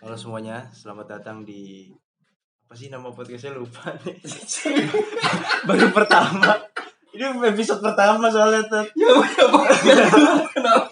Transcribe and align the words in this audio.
Halo 0.00 0.16
semuanya, 0.16 0.64
selamat 0.72 1.20
datang 1.20 1.44
di 1.44 1.92
apa 2.64 2.72
sih 2.72 2.88
nama 2.88 3.10
podcastnya 3.12 3.52
lupa 3.52 3.92
nih. 4.06 4.16
Baru 5.68 5.88
pertama. 5.92 6.56
Ini 7.10 7.26
episode 7.52 7.82
pertama 7.84 8.30
soalnya 8.32 8.64
tuh. 8.64 8.86
Ya 8.96 9.10
udah 9.12 9.46
Pak. 9.50 9.66
Kenapa? 10.56 10.86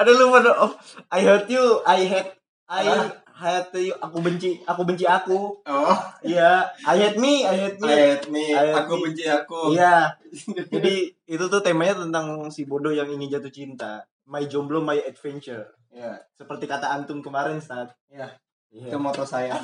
Ada 0.00 0.10
lupa 0.10 0.38
dong. 0.42 0.58
Oh, 0.58 0.72
I 1.12 1.20
hate 1.22 1.48
you, 1.52 1.64
I 1.86 2.00
hate, 2.02 2.32
I 2.66 2.82
hate 3.30 3.78
you. 3.78 3.94
Aku 4.02 4.18
benci, 4.24 4.58
aku 4.64 4.82
benci 4.82 5.04
aku. 5.06 5.62
Oh, 5.62 5.98
Iya, 6.24 6.66
I 6.82 6.96
hate 6.98 7.20
me, 7.20 7.46
I 7.46 7.54
hate 7.68 7.78
me. 7.78 7.92
ayat 7.92 8.22
nih. 8.26 8.50
Ayat 8.58 8.74
Aku 8.82 8.98
nih. 8.98 9.02
benci 9.06 9.24
aku. 9.28 9.60
Iya. 9.76 10.10
Jadi 10.72 10.94
itu 11.28 11.44
tuh 11.46 11.60
temanya 11.62 12.02
tentang 12.02 12.48
si 12.50 12.64
bodoh 12.66 12.90
yang 12.90 13.06
ingin 13.06 13.38
jatuh 13.38 13.52
cinta. 13.52 14.02
My 14.24 14.44
jomblo, 14.48 14.80
my 14.80 14.96
adventure. 15.04 15.68
Ya, 15.94 16.18
Seperti 16.34 16.66
kata 16.66 16.90
antum 16.90 17.22
kemarin, 17.22 17.60
Stat. 17.62 17.94
ya. 18.10 18.26
Iya. 18.74 18.90
Itu 18.90 18.98
moto 18.98 19.22
saya. 19.22 19.54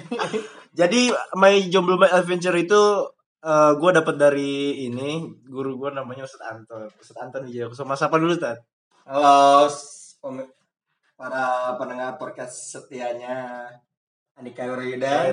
Jadi 0.78 1.08
My 1.40 1.64
Jomblo 1.72 1.96
My 1.96 2.12
Adventure 2.12 2.52
itu 2.60 2.82
eh 3.40 3.72
gue 3.80 3.90
dapat 3.92 4.20
dari 4.20 4.84
ini 4.84 5.24
guru 5.48 5.80
gue 5.80 5.90
namanya 5.96 6.28
Ustadz 6.28 6.52
Anton. 6.52 6.84
Ustadz 7.00 7.24
Anton 7.24 7.48
Wijaya 7.48 7.72
Kusuma. 7.72 7.96
Siapa 7.96 8.20
dulu 8.20 8.36
Ustadz? 8.36 8.60
Halo 9.08 9.72
para 11.14 11.72
pendengar 11.80 12.20
podcast 12.20 12.74
setianya 12.74 13.64
Andika 14.36 14.68
Yuryuda. 14.68 15.32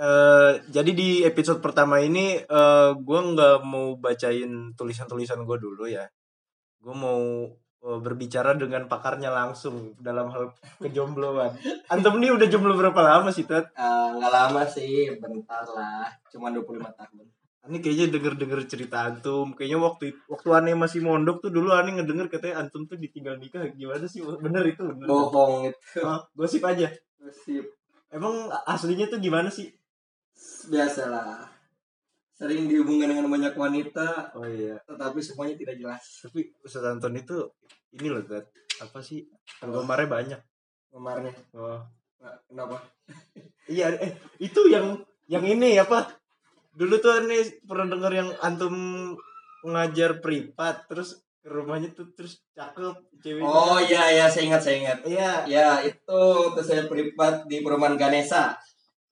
Eh, 0.00 0.52
jadi 0.72 0.90
di 0.96 1.20
episode 1.28 1.60
pertama 1.60 2.00
ini 2.00 2.40
eh 2.40 2.90
gue 2.96 3.20
nggak 3.20 3.56
mau 3.68 4.00
bacain 4.00 4.72
tulisan-tulisan 4.72 5.44
gue 5.44 5.58
dulu 5.60 5.84
ya. 5.84 6.08
Gue 6.80 6.96
mau 6.96 7.44
eh, 7.84 7.98
berbicara 8.00 8.56
dengan 8.56 8.88
pakarnya 8.88 9.28
langsung 9.28 9.92
dalam 10.00 10.32
hal 10.32 10.56
kejombloan. 10.80 11.52
Antum 11.92 12.16
nih 12.16 12.32
udah 12.32 12.48
jomblo 12.48 12.80
berapa 12.80 12.96
lama 12.96 13.28
sih? 13.28 13.44
Eh, 13.44 13.60
nggak 14.16 14.32
lama 14.32 14.64
sih, 14.64 15.12
bentar 15.20 15.68
lah. 15.68 16.08
Cuma 16.32 16.48
25 16.48 16.80
tahun. 16.96 17.28
Ini 17.68 17.78
kayaknya 17.84 18.06
denger-denger 18.16 18.60
cerita 18.72 19.04
antum. 19.04 19.52
Kayaknya 19.52 19.78
waktu 19.84 20.16
waktu 20.32 20.48
aneh 20.56 20.72
masih 20.80 21.04
mondok 21.04 21.44
tuh 21.44 21.52
dulu 21.52 21.76
aneh 21.76 22.00
ngedenger 22.00 22.32
katanya 22.32 22.64
antum 22.64 22.88
tuh 22.88 22.96
ditinggal 22.96 23.36
nikah 23.36 23.68
gimana 23.76 24.08
sih? 24.08 24.24
Bener 24.24 24.64
itu 24.64 24.80
bener. 24.80 25.04
Bohong 25.04 25.68
itu. 25.68 26.00
Oh, 26.00 26.24
gosip 26.32 26.64
aja. 26.64 26.88
Sip. 27.28 27.68
Emang 28.08 28.48
aslinya 28.64 29.06
tuh 29.06 29.20
gimana 29.20 29.52
sih? 29.52 29.70
Biasalah. 30.70 31.48
Sering 32.40 32.72
dihubungkan 32.72 33.12
dengan 33.12 33.28
banyak 33.28 33.52
wanita, 33.52 34.32
Oh 34.32 34.48
iya. 34.48 34.80
tetapi 34.88 35.20
semuanya 35.20 35.60
tidak 35.60 35.76
jelas. 35.76 36.24
Tapi 36.24 36.56
Ustaz 36.64 36.88
Anton 36.88 37.12
itu 37.12 37.36
ini 38.00 38.08
loh, 38.08 38.24
Tat. 38.24 38.48
Apa 38.80 39.04
sih? 39.04 39.28
Penggemarnya 39.60 40.08
banyak. 40.08 40.40
Kemarinnya. 40.88 41.36
Oh. 41.52 41.84
Nah, 42.20 42.36
kenapa? 42.48 42.76
Iya, 43.70 43.86
eh 44.02 44.18
itu 44.42 44.66
yang 44.66 44.98
yang 45.30 45.46
ini 45.46 45.78
apa? 45.78 46.10
Dulu 46.74 46.98
tuh 46.98 47.22
aneh 47.22 47.62
pernah 47.62 47.86
denger 47.86 48.12
yang 48.18 48.28
antum 48.42 48.74
ngajar 49.62 50.18
privat 50.18 50.90
terus 50.90 51.22
ke 51.38 51.46
rumahnya 51.46 51.94
tuh 51.94 52.10
terus 52.18 52.42
cakep 52.50 52.98
ceweknya. 53.22 53.46
Oh 53.46 53.78
iya 53.78 54.10
iya 54.10 54.26
saya 54.26 54.50
ingat 54.50 54.62
saya 54.66 54.76
ingat. 54.82 54.98
Iya. 55.06 55.32
Ya 55.46 55.68
itu 55.86 56.22
tuh 56.50 56.64
saya 56.66 56.90
privat 56.90 57.46
di 57.46 57.62
perumahan 57.62 57.94
Ganesa 57.94 58.58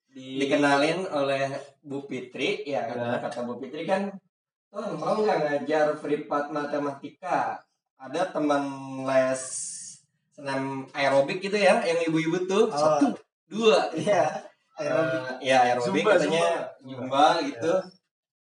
Di 0.09 0.41
dikenalin 0.41 1.05
oleh 1.07 1.53
Bu 1.81 2.03
Fitri 2.03 2.65
ya 2.65 2.85
Ya. 2.87 3.19
kata 3.19 3.45
Bu 3.45 3.57
Fitri 3.57 3.85
kan 3.85 4.09
oh 4.69 4.89
mau 4.95 5.17
nggak 5.17 5.39
ngajar 5.39 5.97
privat 5.97 6.49
matematika 6.49 7.61
ada 7.97 8.23
teman 8.27 8.63
les 9.03 9.43
senam 10.31 10.87
aerobik 10.93 11.41
gitu 11.41 11.57
ya 11.57 11.81
yang 11.81 12.01
ibu-ibu 12.05 12.45
tuh 12.45 12.67
Oh. 12.67 12.75
satu 12.75 13.07
dua 13.47 13.91
Iya. 13.93 14.45
Aerobik. 14.75 15.21
Eh, 15.43 15.51
ya 15.51 15.57
aerobik 15.67 16.01
Zumba, 16.01 16.11
katanya 16.15 16.47
Zumba. 16.79 16.95
zumba 16.95 17.27
gitu 17.43 17.73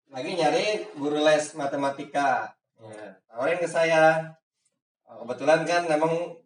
lagi 0.07 0.31
nyari 0.33 0.65
guru 0.93 1.17
les 1.19 1.45
matematika 1.53 2.51
Iya. 2.77 3.05
tawarin 3.25 3.57
ke 3.57 3.67
saya 3.67 4.03
Oh, 5.03 5.21
kebetulan 5.21 5.67
kan 5.67 5.83
memang 5.85 6.39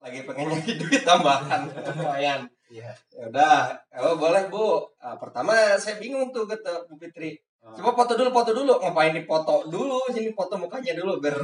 lagi 0.00 0.24
pengen 0.24 0.48
nyari 0.54 0.72
duit 0.74 1.02
tambahan 1.02 1.68
lumayan 1.92 2.48
Iya. 2.66 2.90
ya 3.14 3.24
udah 3.26 3.58
oh 3.96 4.14
boleh 4.16 4.50
bu 4.50 4.90
Ah, 4.98 5.14
pertama 5.14 5.54
saya 5.76 5.96
bingung 5.96 6.30
tuh 6.30 6.44
kata 6.44 6.82
Bu 6.84 6.96
Fitri 6.96 7.38
coba 7.62 7.94
foto 7.94 8.14
dulu 8.14 8.30
foto 8.30 8.50
dulu 8.52 8.72
ngapain 8.78 9.10
dipoto 9.12 9.66
dulu 9.66 9.98
sini 10.08 10.30
foto 10.30 10.54
mukanya 10.54 10.94
dulu 10.94 11.18
biar 11.18 11.34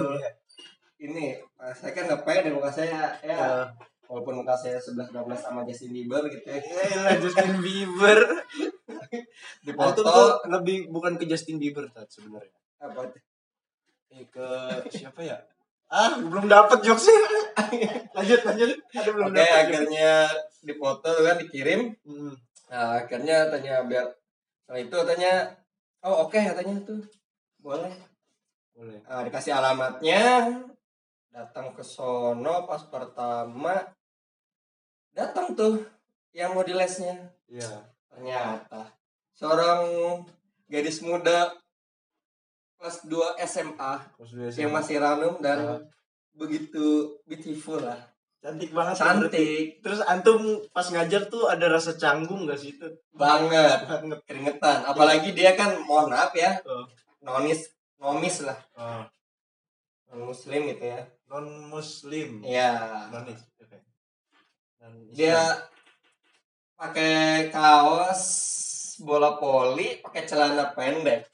ini 0.98 1.34
ah, 1.56 1.70
saya 1.70 1.90
kan 1.90 2.06
nggak 2.06 2.22
pede 2.22 2.48
muka 2.50 2.70
saya 2.70 3.18
ya 3.20 3.34
Ya. 3.34 3.66
walaupun 4.06 4.38
muka 4.38 4.54
saya 4.54 4.76
11 4.76 5.08
12 5.08 5.34
sama 5.36 5.62
Justin 5.62 5.90
Bieber 5.90 6.22
gitu 6.26 6.44
ya 6.44 6.58
Eh, 6.58 7.16
Justin 7.18 7.58
Bieber. 7.58 8.18
dipoto 9.66 9.98
Itu 9.98 10.02
tuh 10.04 10.30
lebih 10.48 10.90
bukan 10.90 11.16
ke 11.16 11.24
Justin 11.24 11.56
Bieber 11.56 11.86
Tat 11.88 12.06
sebenarnya. 12.06 12.52
apa 12.78 13.08
tuh? 13.08 13.22
Eh, 14.10 14.26
ke 14.28 14.46
siapa 14.90 15.22
ya? 15.22 15.38
Ah, 15.92 16.16
belum 16.16 16.48
dapet 16.48 16.80
jokesnya. 16.80 17.20
lanjut, 18.16 18.40
lanjut. 18.42 18.70
Ada 18.90 19.10
belum 19.12 19.28
oke 19.28 19.36
dapet. 19.36 19.60
akhirnya 19.68 20.12
dipoto 20.60 21.04
tuh 21.04 21.22
kan 21.22 21.36
dikirim 21.36 21.92
Hmm. 22.00 22.32
Nah, 22.66 22.96
akhirnya 22.96 23.52
tanya 23.52 23.84
biar 23.84 24.08
setelah 24.56 24.80
itu 24.80 24.96
tanya 25.04 25.32
oh 26.00 26.24
oke 26.24 26.40
katanya 26.40 26.80
tuh 26.80 27.04
boleh 27.60 27.92
Boleh. 28.72 28.96
Ah, 29.04 29.20
dikasih 29.20 29.52
alamatnya 29.52 30.48
datang 31.28 31.76
ke 31.76 31.84
sono 31.84 32.64
pas 32.64 32.80
pertama 32.84 33.76
datang 35.12 35.52
tuh 35.52 35.76
yang 36.32 36.56
mau 36.56 36.64
di 36.64 36.72
lesnya 36.72 37.20
Iya. 37.44 37.84
ternyata 38.08 38.88
seorang 39.32 39.84
gadis 40.64 41.04
muda 41.04 41.52
kelas 42.82 43.06
2 43.06 43.38
SMA 43.40 43.92
Maksudnya 44.18 44.48
yang 44.52 44.72
masih 44.72 44.98
ranum 44.98 45.38
dan 45.38 45.58
Ah. 45.62 45.78
begitu 46.34 46.86
beautiful 47.22 47.78
lah 47.78 47.94
cantik 48.36 48.70
banget. 48.70 48.98
kan 48.98 49.16
berarti. 49.16 49.38
cantik 49.38 49.66
Terus 49.80 50.00
antum 50.02 50.40
pas 50.68 50.82
ngajar 50.84 51.22
tuh 51.26 51.46
ada 51.46 51.70
rasa 51.70 51.94
canggung 51.94 52.42
gak 52.42 52.58
sih 52.58 52.74
itu? 52.74 52.90
banget 53.12 53.86
Banget. 53.86 54.18
keringetan 54.24 54.82
apalagi 54.82 55.30
dia 55.30 55.54
kan 55.54 55.78
mohon 55.80 56.10
maaf 56.10 56.34
ya 56.34 56.58
Oh. 56.64 56.82
nonis 57.20 57.70
nomis 57.96 58.42
lah 58.42 58.58
Oh. 58.74 59.06
non 60.10 60.26
muslim 60.26 60.66
gitu 60.68 60.84
ya 60.84 61.06
Non 61.24 61.46
muslim. 61.64 62.42
Iya. 62.42 63.08
Non 63.08 63.24
Oke. 63.24 63.78
Non 64.76 64.92
dia 65.08 65.38
pakai 66.74 67.48
kaos 67.48 68.22
bola 69.00 69.34
poli 69.34 69.96
pakai 69.98 70.22
celana 70.22 70.74
pendek 70.74 71.31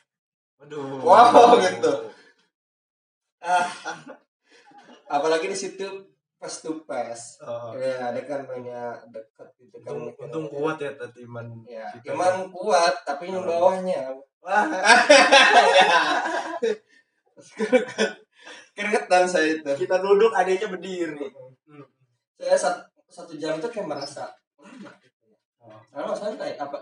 Waduh. 0.59 0.99
Wow, 1.01 1.55
gitu. 1.61 1.93
ah 3.39 3.67
apalagi 5.15 5.47
di 5.47 5.55
situ 5.55 5.87
face 6.37 6.59
to 6.61 6.83
face 6.83 7.39
Oh. 7.41 7.71
ya 7.75 8.11
dia 8.11 8.23
kan 8.23 8.43
mainnya 8.45 8.99
dekat 9.09 9.47
gitu 9.57 9.79
kan 9.83 9.95
Untung, 9.95 10.15
untung 10.21 10.45
kuat 10.51 10.77
ya 10.79 10.91
tadi 10.93 11.23
iman. 11.23 11.47
ya 11.65 11.87
kita. 11.99 12.13
cuman 12.13 12.51
kuat 12.51 12.95
tapi 13.07 13.31
yang 13.31 13.43
Oh. 13.43 13.47
bawahnya 13.47 14.11
Wah. 14.39 14.67
keringetan 18.75 19.25
saya 19.27 19.49
itu 19.57 19.71
Kita 19.77 19.99
duduk 19.99 20.31
adanya 20.33 20.67
berdiri. 20.69 21.27
Hmm. 21.67 21.87
saya 22.35 22.55
satu, 22.55 22.83
satu 23.09 23.33
jam 23.35 23.59
itu 23.59 23.67
kayak 23.67 23.87
merasa 23.89 24.31
lama 24.59 24.91
gitu 24.99 25.27
ya. 25.27 25.39
Oh. 25.95 26.15
Santai 26.15 26.55
apa? 26.55 26.79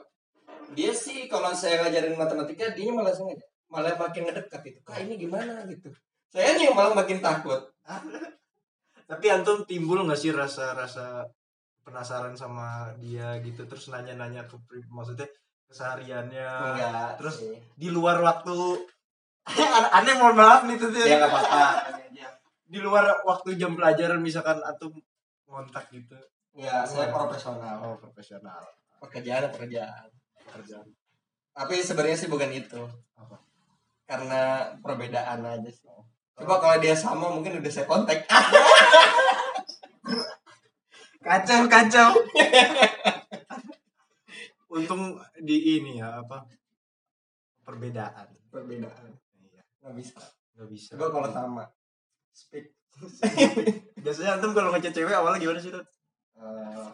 Dia 0.73 0.93
sih 0.93 1.25
kalau 1.27 1.53
saya 1.53 1.81
ngajarin 1.81 2.13
matematika 2.15 2.73
dia 2.73 2.93
malah 2.93 3.13
sengaja 3.13 3.45
malah 3.73 3.95
makin 3.97 4.23
ngedekat 4.27 4.61
gitu. 4.63 4.79
Kak 4.87 5.03
ini 5.03 5.15
gimana 5.19 5.67
gitu. 5.67 5.91
Saya 6.31 6.55
nih 6.57 6.71
yang 6.71 6.77
malah 6.77 6.95
makin 6.95 7.19
takut. 7.19 7.63
Tapi 9.11 9.27
antum 9.31 9.63
timbul 9.63 10.03
nggak 10.03 10.19
sih 10.19 10.35
rasa-rasa 10.35 11.23
penasaran 11.87 12.35
sama 12.35 12.91
dia 12.99 13.39
gitu 13.47 13.63
terus 13.71 13.87
nanya-nanya 13.95 14.43
ke 14.51 14.59
maksudnya 14.91 15.31
kesehariannya 15.71 16.43
Enggak. 16.75 17.11
terus 17.23 17.47
sih. 17.47 17.55
di 17.79 17.95
luar 17.95 18.19
waktu 18.19 18.55
aneh 19.95 20.19
mohon 20.19 20.35
maaf 20.35 20.67
nih 20.67 20.75
tuh 20.83 20.91
ya 20.91 21.15
nggak 21.23 21.31
apa-apa. 21.31 21.63
di 22.67 22.83
luar 22.83 23.23
waktu 23.23 23.55
jam 23.55 23.79
pelajaran 23.79 24.19
misalkan 24.19 24.59
antum 24.67 24.99
ngontak 25.47 25.87
gitu 25.95 26.19
Ya 26.59 26.83
saya 26.83 27.15
profesional. 27.15 27.79
oh 27.79 27.95
profesional 28.03 28.59
Pekerjaan 28.99 29.47
pekerjaan. 29.55 30.11
pekerjaan 30.43 30.87
Tapi 31.55 31.75
sebenarnya 31.87 32.19
sih 32.19 32.29
bukan 32.33 32.51
itu. 32.51 32.83
Apa? 33.15 33.39
Karena 34.07 34.43
perbedaan 34.79 35.43
aja 35.43 35.71
sih. 35.71 35.91
Coba 36.37 36.61
kalau 36.61 36.77
dia 36.79 36.95
sama 36.95 37.27
mungkin 37.29 37.59
udah 37.59 37.73
saya 37.73 37.85
kontak. 37.85 38.23
kacau 41.27 41.67
kacau 41.67 42.15
untung 44.71 45.19
di 45.43 45.75
ini 45.75 45.99
ya 45.99 46.23
apa 46.23 46.47
perbedaan 47.67 48.31
Perbedaan. 48.47 49.11
iya 49.43 49.59
Nggak 49.83 49.95
bisa. 49.99 50.23
nggak 50.55 50.69
bisa 50.71 50.91
Coba 50.95 51.07
kalau 51.11 51.29
sama. 51.29 51.65
Speak 52.31 52.71
Biasanya 54.07 54.39
antum 54.39 54.55
kalau 54.55 54.71
ngechat 54.71 54.95
cewek 54.95 55.13
awalnya 55.13 55.43
gimana 55.43 55.59
sih 55.59 55.69
tuh? 55.69 55.83
Eh, 56.39 56.89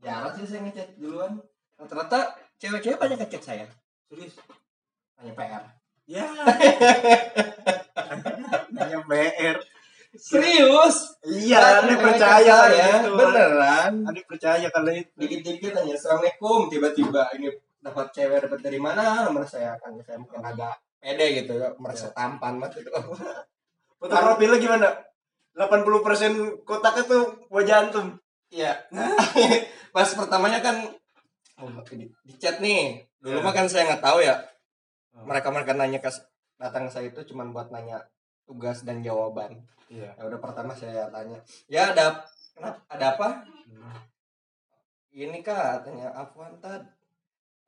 jarang 0.00 0.32
sih 0.32 0.46
saya 0.46 0.62
ngechat 0.64 0.94
duluan 0.96 1.34
rata-rata 1.74 2.38
cewek-cewek 2.56 2.96
banyak 2.96 3.18
ngechat 3.18 3.42
saya 3.42 3.66
Serius? 4.06 4.38
hanya 5.18 5.34
PR 5.34 5.62
Ya. 6.04 6.26
Hanya 8.76 8.98
PR. 9.08 9.56
serius 10.14 11.18
Iya, 11.26 11.82
aneh 11.82 11.98
percaya 11.98 12.70
ya. 12.70 13.02
saya 13.02 13.10
beneran 13.10 13.92
Aneh 14.06 14.22
percaya 14.22 14.62
kalau 14.70 14.94
itu. 14.94 15.10
dikit-dikit 15.18 15.74
hanya 15.74 15.90
assalamualaikum 15.98 16.70
tiba-tiba 16.70 17.26
ini 17.34 17.50
dapat 17.82 18.14
cewek 18.14 18.46
dapat 18.46 18.60
dari 18.62 18.78
mana 18.78 19.26
nomor 19.26 19.42
saya 19.42 19.74
kan 19.82 19.90
saya 20.06 20.22
mungkin 20.22 20.38
agak 20.38 20.70
pede 21.02 21.42
gitu 21.42 21.58
ya 21.58 21.66
merasa 21.82 22.14
tampan 22.14 22.62
banget 22.62 22.86
gitu 22.86 22.94
Foto 23.98 24.14
profilnya 24.14 24.58
gimana? 24.62 24.88
80% 25.56 26.62
kotaknya 26.62 27.02
tuh 27.08 27.24
wajah 27.50 27.88
antum. 27.88 28.14
Iya. 28.52 28.70
Pas 29.94 30.08
pertamanya 30.14 30.60
kan 30.60 30.76
oh, 31.58 31.70
di, 31.90 32.06
di 32.06 32.34
chat 32.38 32.62
nih. 32.62 33.02
Dulu 33.18 33.40
Ya. 33.40 33.42
mah 33.42 33.54
kan 33.56 33.64
saya 33.64 33.88
nggak 33.88 34.04
tahu 34.04 34.20
ya. 34.20 34.36
Hmm. 35.14 35.24
Mereka 35.24 35.48
mereka 35.48 35.72
nanya 35.72 35.98
ke 35.98 36.10
datang 36.54 36.86
ke 36.86 36.92
saya 36.92 37.06
itu 37.08 37.22
cuma 37.24 37.46
buat 37.46 37.70
nanya 37.70 38.02
tugas 38.44 38.82
dan 38.82 38.98
jawaban. 39.00 39.62
Iya. 39.86 40.10
Ya 40.18 40.22
udah 40.24 40.40
pertama 40.40 40.74
saya 40.74 41.06
tanya, 41.08 41.38
ya 41.66 41.94
ada 41.94 42.26
kenapa 42.52 42.78
ada 42.88 43.06
apa? 43.14 43.28
Ini 45.14 45.38
kak 45.40 45.86
katanya 45.86 46.10
Afwan 46.10 46.58
tad 46.58 46.82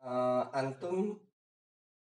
eh, 0.03 0.43
antum 0.51 1.15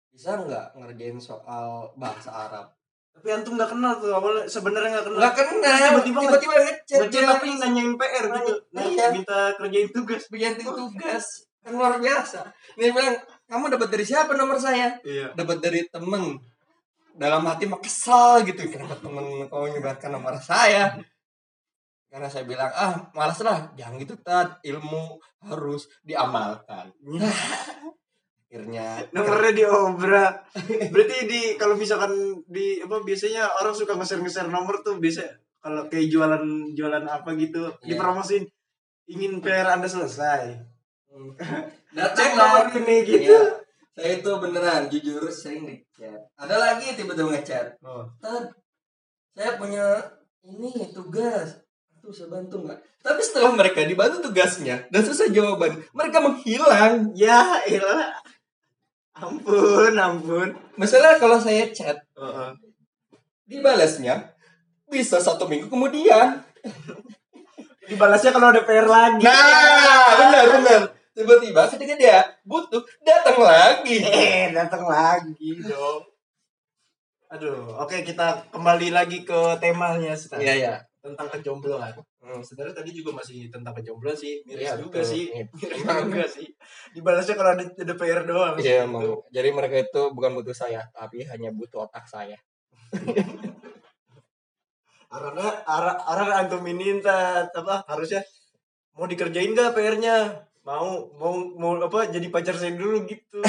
bisa 0.08 0.38
nggak 0.38 0.78
ngerjain 0.78 1.18
soal 1.18 1.90
bahasa 1.98 2.30
Arab? 2.30 2.66
Tapi 3.12 3.28
antum 3.28 3.58
nggak 3.58 3.68
kenal 3.68 3.98
tuh 3.98 4.14
awalnya 4.14 4.46
sebenarnya 4.46 4.90
nggak 4.94 5.06
kenal. 5.10 5.18
Nggak 5.18 5.34
kenal. 5.36 5.74
Tiba-tiba 5.76 6.20
Tiba-tiba 6.22 6.54
ngechat 6.56 6.98
Ngechat 7.02 7.12
dia. 7.18 7.28
tapi 7.28 7.46
nanyain 7.58 7.92
PR 7.98 8.24
gitu. 8.30 8.52
Nah, 8.70 8.82
Iya. 8.86 9.06
minta 9.10 9.38
kerjain 9.58 9.88
tugas. 9.90 10.22
bikin 10.30 10.54
tugas 10.62 11.24
kan 11.62 11.72
luar 11.74 11.94
biasa. 11.98 12.40
Dia 12.74 12.90
bilang 12.90 13.18
kamu 13.52 13.68
dapat 13.76 13.88
dari 13.92 14.04
siapa 14.08 14.32
nomor 14.32 14.56
saya? 14.56 14.96
Iya. 15.04 15.36
dapat 15.36 15.60
dari 15.60 15.84
temen 15.92 16.40
dalam 17.12 17.44
hati 17.44 17.68
mah 17.68 17.76
kesal 17.76 18.40
gitu 18.48 18.64
kenapa 18.72 18.96
temen 18.96 19.44
kau 19.52 19.68
nyebarkan 19.68 20.16
nomor 20.16 20.32
saya 20.40 20.96
karena 22.08 22.28
saya 22.28 22.48
bilang 22.48 22.72
ah 22.72 23.12
malas 23.12 23.36
lah 23.44 23.68
jangan 23.76 24.00
gitu 24.00 24.16
tat 24.24 24.56
ilmu 24.64 25.20
harus 25.44 25.92
diamalkan 26.00 26.88
akhirnya 28.52 29.00
Nomornya 29.16 29.52
diobrak. 29.56 30.44
Berarti 30.92 31.24
di 31.24 31.40
kalau 31.56 31.72
misalkan 31.72 32.12
di 32.44 32.84
apa 32.84 33.00
biasanya 33.00 33.48
orang 33.48 33.72
suka 33.72 33.96
nge-share-nge-share 33.96 34.52
nomor 34.52 34.84
tuh 34.84 35.00
biasa 35.00 35.24
kalau 35.56 35.88
kayak 35.88 36.12
jualan 36.12 36.44
jualan 36.76 37.00
apa 37.08 37.32
gitu 37.40 37.64
Iya. 37.80 37.96
dipromosin 37.96 38.44
ingin 39.08 39.40
PR 39.40 39.72
Anda 39.72 39.88
selesai. 39.88 40.71
Datang 41.92 42.16
Cek 42.16 42.30
nomor 42.36 42.64
ini 42.72 42.96
gitu. 43.04 43.28
Iya. 43.28 43.42
saya 43.92 44.10
itu 44.16 44.30
beneran 44.40 44.88
jujur 44.88 45.28
sering 45.28 45.68
di 45.68 45.76
chat 45.92 46.16
ada 46.40 46.56
lagi 46.56 46.96
tiba-tiba 46.96 47.28
ngechat 47.36 47.76
Oh. 47.84 48.08
Tad 48.16 48.48
saya 49.36 49.60
punya 49.60 50.00
ini 50.40 50.88
tugas 50.96 51.60
tuh 52.00 52.08
saya 52.08 52.32
bantu 52.32 52.64
nggak 52.64 52.80
tapi 53.04 53.20
setelah 53.20 53.52
mereka 53.52 53.84
dibantu 53.84 54.24
tugasnya 54.24 54.88
dan 54.88 55.00
selesai 55.04 55.34
jawaban 55.34 55.76
mereka 55.92 56.24
menghilang 56.24 57.12
Ya, 57.12 57.60
elah. 57.68 58.14
Ampun, 59.12 59.92
ampun. 59.92 60.48
Masalah 60.80 61.20
kalau 61.20 61.36
saya 61.36 61.68
chat, 61.70 61.94
Heeh. 62.16 62.50
dibalasnya 63.44 64.32
bisa 64.88 65.20
satu 65.20 65.44
minggu 65.44 65.68
kemudian. 65.68 66.40
Dibalasnya 67.86 68.32
kalau 68.32 68.50
ada 68.50 68.64
PR 68.64 68.88
lagi. 68.88 69.20
Nah, 69.20 70.08
benar 70.16 70.44
benar. 70.58 70.82
Tiba-tiba 71.12 71.68
ketika 71.68 71.94
dia 72.00 72.18
butuh 72.48 72.80
datang 73.04 73.36
lagi. 73.44 74.00
Eh, 74.00 74.48
datang 74.48 74.88
lagi 74.88 75.60
dong. 75.60 76.08
Aduh, 77.32 77.76
oke 77.80 78.00
kita 78.04 78.48
kembali 78.48 78.88
lagi 78.92 79.24
ke 79.24 79.40
temanya 79.60 80.16
sekarang. 80.16 80.44
Iya 80.44 80.54
ya. 80.56 80.74
Tentang 81.04 81.28
kejombloan. 81.28 81.92
Hmm. 82.22 82.40
Sebenarnya 82.40 82.80
tadi 82.80 82.96
juga 82.96 83.12
masih 83.18 83.50
tentang 83.52 83.74
kejombloan 83.76 84.14
sih, 84.16 84.40
miris 84.48 84.72
Iya, 84.72 84.80
juga 84.80 85.00
betul. 85.02 85.10
sih. 85.12 85.24
Iya. 85.34 85.44
Miris 85.58 85.80
juga 85.84 86.24
sih. 86.28 86.46
Dibalasnya 86.96 87.34
kalau 87.36 87.50
ada, 87.58 87.64
ada 87.66 87.94
PR 87.98 88.22
doang. 88.24 88.54
Iya 88.56 88.84
mau. 88.88 89.20
Jadi 89.28 89.48
mereka 89.52 89.76
itu 89.84 90.02
bukan 90.16 90.32
butuh 90.32 90.54
saya, 90.56 90.80
tapi 90.96 91.24
hanya 91.28 91.52
butuh 91.52 91.84
otak 91.90 92.08
saya. 92.08 92.38
Arana, 95.12 95.60
arah, 95.68 95.96
arah 96.08 96.40
antum 96.40 96.64
ini 96.64 96.96
entah 96.96 97.44
apa 97.52 97.84
harusnya 97.84 98.24
mau 98.96 99.04
dikerjain 99.04 99.52
gak 99.52 99.76
PR-nya? 99.76 100.48
Mau, 100.62 101.10
mau, 101.18 101.34
mau 101.58 101.72
apa? 101.76 102.06
Jadi 102.06 102.30
pacar 102.30 102.54
saya 102.54 102.72
dulu 102.72 103.02
gitu. 103.04 103.42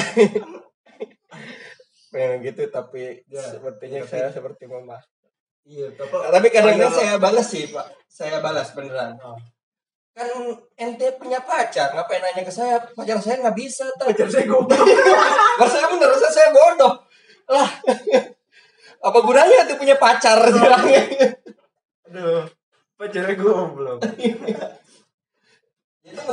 Pengen 2.10 2.42
gitu 2.42 2.62
tapi 2.68 3.22
Ya, 3.26 3.42
sepertinya 3.42 4.00
tapi- 4.02 4.10
saya 4.10 4.26
seperti 4.30 4.66
mama. 4.66 4.98
iya, 5.64 5.88
Nah, 5.90 6.04
apa? 6.04 6.16
tapi 6.30 6.46
kadang-kadang 6.50 6.92
saya 6.92 7.14
balas 7.16 7.46
sih 7.48 7.70
pak. 7.70 7.86
Saya 8.06 8.38
balas 8.38 8.70
beneran. 8.70 9.18
Oh. 9.18 9.34
Kan 10.14 10.30
ente 10.76 11.10
punya 11.18 11.42
pacar, 11.42 11.90
ngapain 11.90 12.22
nanya 12.22 12.42
ke 12.42 12.50
saya? 12.50 12.78
Pacar 12.94 13.18
saya 13.18 13.42
nggak 13.42 13.56
bisa. 13.58 13.86
Tat. 13.98 14.14
Pacar 14.14 14.28
saya 14.30 14.46
goblok. 14.46 14.78
Saya 15.74 15.86
bener, 15.86 16.10
saya, 16.14 16.30
saya 16.30 16.48
bodoh. 16.50 16.94
Lah, 17.50 17.68
apa 19.06 19.18
gunanya 19.20 19.66
tuh 19.66 19.74
punya 19.74 19.96
pacar? 19.96 20.38
Aduh, 22.10 22.46
pacarnya 22.94 23.34
goblok. 23.34 23.98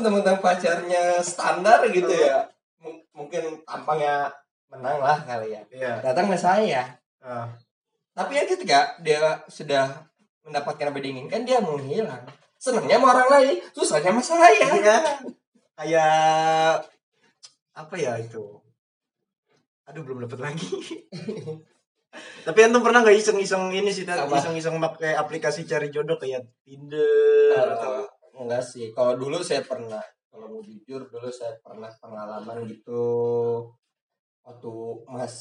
Mentang-mentang 0.02 0.42
pacarnya 0.42 1.22
standar 1.22 1.86
gitu 1.94 2.10
ya. 2.10 2.50
M- 2.82 3.06
mungkin 3.14 3.62
tampangnya 3.62 4.34
menang 4.74 4.98
lah 4.98 5.22
kali 5.22 5.54
ya. 5.54 5.62
Iya. 5.70 5.94
Datang 6.02 6.26
ke 6.34 6.38
saya. 6.42 6.90
Ah. 7.22 7.46
Tapi 8.18 8.42
ya 8.42 8.44
ketika 8.50 8.98
dia 9.06 9.46
sudah 9.46 10.10
mendapatkan 10.42 10.90
apa 10.90 10.98
diinginkan, 10.98 11.46
dia 11.46 11.62
menghilang. 11.62 12.26
Senangnya 12.58 12.98
sama 12.98 13.14
orang 13.14 13.30
lain, 13.30 13.56
susahnya 13.78 14.10
sama 14.10 14.22
saya. 14.26 14.68
Iya. 14.74 14.98
Kayak 15.78 16.86
apa 17.78 17.96
ya 17.96 18.18
itu? 18.18 18.58
Aduh 19.86 20.02
belum 20.02 20.26
dapat 20.26 20.50
lagi. 20.50 20.66
Tapi 22.46 22.60
antum 22.68 22.84
pernah 22.84 23.06
nggak 23.06 23.16
iseng-iseng 23.24 23.72
ini 23.72 23.88
sih, 23.88 24.04
iseng-iseng 24.04 24.76
pakai 24.84 25.16
aplikasi 25.16 25.64
cari 25.64 25.88
jodoh 25.88 26.20
kayak 26.20 26.44
Tinder 26.68 27.64
atau 27.72 28.04
Eh, 28.04 28.11
enggak 28.46 28.64
sih, 28.64 28.90
kalau 28.96 29.18
dulu 29.18 29.42
saya 29.42 29.62
pernah. 29.66 30.02
Kalau 30.32 30.48
mau 30.48 30.62
jujur, 30.64 31.12
dulu 31.12 31.28
saya 31.28 31.54
pernah 31.60 31.92
pengalaman 32.00 32.64
gitu 32.66 33.04
waktu 34.42 34.74
mas 35.06 35.36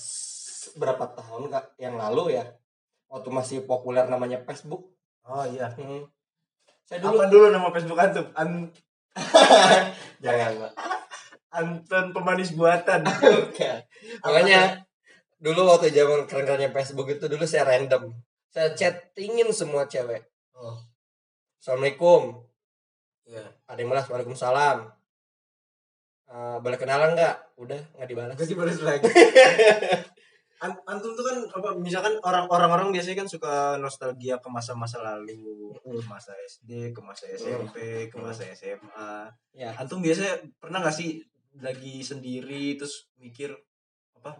berapa 0.77 1.09
tahun 1.17 1.49
kak 1.49 1.81
yang 1.81 1.97
lalu 1.97 2.37
ya 2.37 2.45
waktu 3.09 3.29
masih 3.33 3.59
populer 3.65 4.05
namanya 4.07 4.45
Facebook 4.45 4.93
Oh 5.25 5.45
iya. 5.47 5.69
Hmm. 5.77 6.05
saya 6.85 6.99
dulu 7.05 7.17
Apa 7.23 7.31
dulu 7.31 7.47
nama 7.53 7.69
Facebook 7.71 8.01
antum? 8.01 8.27
An 8.35 8.67
jangan 10.25 10.53
Pak. 10.59 10.73
Anton 11.51 12.05
pemanis 12.11 12.57
buatan. 12.57 13.05
Makanya 14.25 14.81
dulu 15.39 15.71
waktu 15.71 15.93
zaman 15.93 16.27
keren-kerennya 16.29 16.73
Facebook 16.73 17.09
itu 17.09 17.25
dulu 17.25 17.45
saya 17.49 17.65
random 17.65 18.13
saya 18.53 18.77
chattingin 18.77 19.49
semua 19.55 19.89
cewek 19.89 20.21
Oh. 20.53 20.77
assalamualaikum 21.57 22.45
Iya. 23.31 23.47
ada 23.71 23.79
yang 23.79 23.91
balas 23.95 24.11
waalaikumsalam. 24.11 24.79
Eh, 26.31 26.57
boleh 26.63 26.79
kenalan 26.79 27.15
nggak? 27.15 27.37
Udah 27.59 27.79
nggak 27.95 28.09
dibalas. 28.11 28.35
Gak 28.35 28.51
dibalas 28.51 28.79
lagi. 28.91 29.07
An- 30.61 30.77
antum 30.85 31.17
tuh 31.17 31.25
kan 31.25 31.39
apa 31.57 31.73
misalkan 31.81 32.21
orang 32.21 32.45
orang-orang 32.53 32.93
biasanya 32.93 33.25
kan 33.25 33.29
suka 33.31 33.55
nostalgia 33.81 34.37
ke 34.43 34.49
masa-masa 34.53 35.01
lalu, 35.01 35.73
ke 35.81 36.05
masa 36.05 36.37
SD, 36.45 36.93
ke 36.93 37.01
masa 37.01 37.25
SMP, 37.33 38.07
ke 38.13 38.17
masa 38.21 38.45
SMA. 38.53 39.25
ya. 39.57 39.73
Antum 39.73 40.05
biasanya 40.05 40.37
pernah 40.61 40.85
gak 40.85 40.93
sih 40.93 41.25
lagi 41.59 42.05
sendiri 42.05 42.77
terus 42.77 43.09
mikir 43.17 43.51
apa 44.15 44.37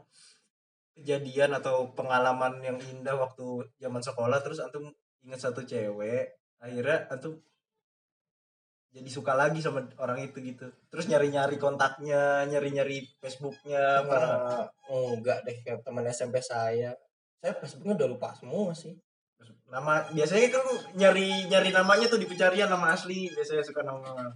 kejadian 0.93 1.57
atau 1.57 1.89
pengalaman 1.97 2.61
yang 2.61 2.77
indah 2.77 3.17
waktu 3.17 3.65
zaman 3.81 4.05
sekolah 4.05 4.39
terus 4.45 4.61
antum 4.61 4.93
ingat 5.25 5.41
satu 5.41 5.65
cewek 5.65 6.37
akhirnya 6.61 7.09
antum 7.09 7.41
jadi 8.91 9.07
suka 9.07 9.39
lagi 9.39 9.63
sama 9.63 9.87
orang 10.03 10.19
itu 10.27 10.43
gitu. 10.43 10.67
Terus 10.91 11.07
nyari-nyari 11.07 11.57
kontaknya 11.63 12.43
nyari-nyari 12.51 13.07
Facebooknya 13.23 14.03
pernah 14.03 14.67
Eh, 14.91 15.11
enggak 15.15 15.47
deh 15.47 15.55
kayak 15.63 15.87
teman 15.87 16.03
SMP 16.11 16.43
saya. 16.43 16.91
Saya 17.39 17.53
Facebooknya 17.55 17.95
udah 18.03 18.09
lupa 18.11 18.35
semua 18.35 18.75
sih. 18.75 18.99
Nama 19.71 20.11
biasanya 20.11 20.51
kan 20.51 20.65
nyari 20.99 21.47
nyari 21.47 21.71
namanya 21.71 22.11
tuh 22.11 22.19
di 22.19 22.27
pencarian 22.27 22.67
nama 22.67 22.91
asli 22.91 23.31
biasanya 23.31 23.63
suka 23.63 23.87
nama. 23.87 24.27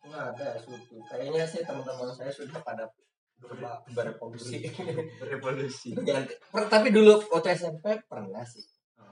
Nggak 0.00 0.24
ada 0.32 0.56
suatu 0.56 0.96
kayaknya 1.12 1.44
sih 1.44 1.60
teman-teman 1.60 2.08
saya 2.08 2.32
sudah 2.32 2.56
pada 2.64 2.88
berba- 3.36 3.84
berevolusi. 3.92 4.64
Revolusi 5.36 5.92
Ganti. 5.92 6.32
Per- 6.48 6.72
tapi 6.72 6.88
dulu 6.88 7.20
waktu 7.28 7.52
SMP 7.52 8.00
pernah 8.08 8.40
sih. 8.48 8.64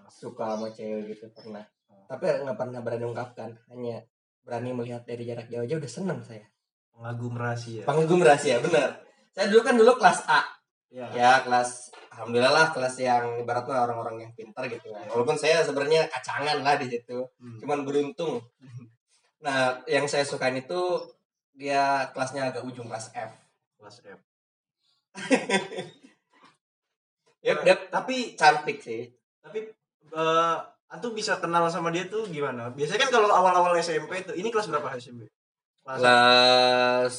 Suka 0.09 0.56
sama 0.56 0.73
cewek 0.73 1.12
gitu 1.12 1.28
pernah. 1.37 1.68
Tapi 2.09 2.25
nggak 2.49 2.56
pernah 2.56 2.80
berani 2.80 3.04
ungkapkan 3.04 3.52
hanya 3.68 4.00
berani 4.45 4.71
melihat 4.77 5.03
dari 5.09 5.25
jarak 5.25 5.49
jauh 5.49 5.65
aja 5.65 5.81
udah 5.81 5.91
seneng 5.91 6.21
saya. 6.21 6.45
Pengagum 6.95 7.35
rahasia. 7.35 7.83
pengagum 7.83 8.21
rahasia 8.23 8.63
benar. 8.63 9.03
Saya 9.35 9.51
dulu 9.51 9.61
kan 9.67 9.75
dulu 9.75 9.93
kelas 9.99 10.21
A. 10.31 10.41
Ya. 10.95 11.11
ya 11.11 11.33
kelas 11.43 11.91
alhamdulillah 12.15 12.55
lah 12.55 12.67
kelas 12.71 13.03
yang 13.03 13.43
ibaratnya 13.43 13.83
orang-orang 13.83 14.23
yang 14.23 14.33
pintar 14.39 14.71
gitu 14.71 14.95
kan. 14.95 15.03
Walaupun 15.11 15.35
saya 15.35 15.65
sebenarnya 15.67 16.07
kacangan 16.07 16.63
lah 16.63 16.79
di 16.79 16.87
situ. 16.87 17.19
Hmm. 17.43 17.59
cuman 17.59 17.83
beruntung. 17.83 18.39
Nah 19.43 19.83
yang 19.91 20.07
saya 20.07 20.23
sukain 20.23 20.55
itu 20.55 20.81
dia 21.59 22.07
kelasnya 22.15 22.55
agak 22.55 22.63
ujung 22.63 22.87
kelas 22.87 23.11
F. 23.11 23.33
Kelas 23.81 23.97
F. 24.07 24.21
ya 27.47 27.59
dia 27.59 27.75
Tapi 27.91 28.39
cantik 28.39 28.79
sih. 28.79 29.11
tapi 29.45 29.61
eh 30.15 30.57
antum 30.93 31.12
bisa 31.12 31.37
kenal 31.41 31.67
sama 31.69 31.88
dia 31.91 32.07
tuh 32.07 32.25
gimana? 32.29 32.71
Biasanya 32.73 33.09
kan 33.09 33.11
kalau 33.21 33.29
awal-awal 33.31 33.75
SMP 33.79 34.23
tuh, 34.23 34.35
ini 34.37 34.49
kelas 34.49 34.69
berapa 34.71 34.88
SMP? 34.97 35.26
Kelas 35.85 35.99
kelas 36.00 37.17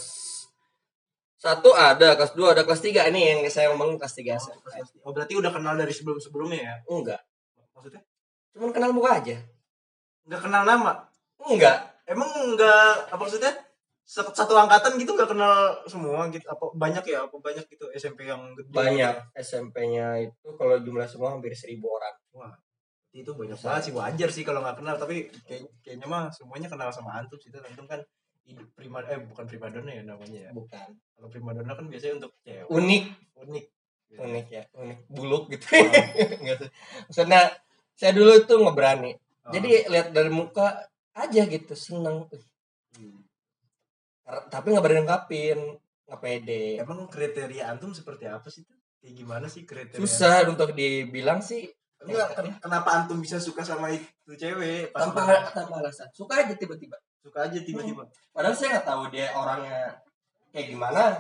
satu 1.36 1.70
ada 1.78 2.18
kelas 2.18 2.34
dua 2.34 2.58
ada 2.58 2.66
kelas 2.66 2.82
tiga 2.82 3.06
ini 3.06 3.22
yang 3.30 3.40
saya 3.54 3.70
ngomong 3.70 4.02
kelas 4.02 4.18
tiga 4.18 4.34
Oh, 4.42 4.58
kelas 4.66 4.90
Oh, 5.06 5.12
berarti 5.14 5.38
udah 5.38 5.54
kenal 5.54 5.78
dari 5.78 5.94
sebelum-sebelumnya 5.94 6.58
ya? 6.58 6.76
enggak 6.90 7.22
Maksudnya? 7.78 8.02
cuman 8.56 8.72
kenal 8.74 8.90
muka 8.96 9.22
aja 9.22 9.38
Nggak 10.26 10.42
kenal 10.42 10.64
nama? 10.66 11.06
enggak 11.38 11.78
Emang 12.06 12.30
nggak, 12.54 13.10
apa 13.10 13.18
maksudnya? 13.18 13.50
Satu, 14.06 14.30
satu 14.30 14.54
angkatan 14.54 14.94
gitu 15.02 15.18
nggak 15.18 15.34
kenal 15.34 15.74
semua 15.90 16.30
gitu? 16.30 16.46
Apa 16.46 16.70
banyak 16.78 17.02
ya? 17.02 17.26
Apa 17.26 17.34
banyak 17.42 17.66
gitu 17.66 17.90
SMP 17.98 18.30
yang 18.30 18.54
gede? 18.54 18.70
banyak 18.70 19.16
SMP-nya 19.34 20.22
itu 20.22 20.48
kalau 20.58 20.78
jumlah 20.78 21.10
semua 21.10 21.34
hampir 21.34 21.50
seribu 21.58 21.90
orang 21.90 22.14
Wah, 22.38 22.54
itu 23.16 23.32
banyak 23.32 23.56
banget 23.56 23.82
sih 23.88 23.94
wajar 23.96 24.30
sih 24.32 24.44
kalau 24.44 24.60
nggak 24.60 24.84
kenal. 24.84 24.96
Tapi 25.00 25.32
kayak, 25.48 25.72
kayaknya 25.80 26.08
mah 26.12 26.28
semuanya 26.36 26.68
kenal 26.68 26.92
sama 26.92 27.16
antum 27.16 27.40
sih. 27.40 27.48
Antum 27.56 27.88
kan 27.88 28.04
prima 28.76 29.02
eh 29.08 29.18
bukan 29.24 29.46
primadona 29.48 29.90
ya 29.90 30.04
namanya 30.04 30.40
ya. 30.48 30.52
Bukan. 30.52 30.90
Kalau 31.16 31.28
primadona 31.32 31.72
kan 31.74 31.88
biasanya 31.88 32.20
untuk 32.20 32.36
cewek. 32.44 32.68
Unik. 32.68 33.06
Unik. 33.40 33.66
Gitu. 34.06 34.22
unik 34.22 34.48
ya 34.52 34.64
unik. 34.78 35.00
Buluk 35.10 35.44
gitu. 35.50 35.66
Oh. 36.46 37.12
Maksudnya 37.12 37.42
saya 37.98 38.12
dulu 38.14 38.32
tuh 38.46 38.62
nggak 38.62 38.78
berani. 38.78 39.12
Oh. 39.46 39.52
jadi 39.54 39.90
lihat 39.90 40.08
dari 40.14 40.30
muka 40.30 40.88
aja 41.16 41.42
gitu 41.48 41.74
seneng. 41.74 42.30
Hmm. 42.96 43.20
Tapi 44.26 44.66
nggak 44.72 44.84
berani 44.84 45.02
ngungkapin 45.04 45.60
nggak 46.06 46.20
pede. 46.22 46.66
Emang 46.80 47.10
kriteria 47.10 47.72
antum 47.72 47.92
seperti 47.98 48.30
apa 48.30 48.48
sih 48.54 48.62
tuh 48.62 48.78
kayak 49.02 49.14
gimana 49.18 49.46
sih 49.50 49.66
kriteria? 49.66 50.02
Susah 50.02 50.46
untuk 50.46 50.78
dibilang 50.78 51.42
sih 51.42 51.66
Enggak, 51.98 52.28
ken- 52.34 52.60
kenapa 52.60 52.90
antum 52.94 53.18
bisa 53.18 53.38
suka 53.38 53.62
sama 53.62 53.88
itu 53.90 54.32
cewek 54.32 54.92
pas 54.92 55.08
tanpa 55.08 55.26
udah- 55.26 55.48
tanpa 55.50 55.76
alasan. 55.80 56.08
Suka 56.12 56.44
aja 56.44 56.54
tiba-tiba. 56.54 56.98
Suka 57.18 57.48
aja 57.48 57.58
tiba-tiba. 57.58 58.04
Padahal 58.30 58.54
saya 58.54 58.78
nggak 58.78 58.86
tahu 58.86 59.02
dia 59.10 59.32
orangnya 59.32 59.96
kayak 60.52 60.70
gimana. 60.70 61.16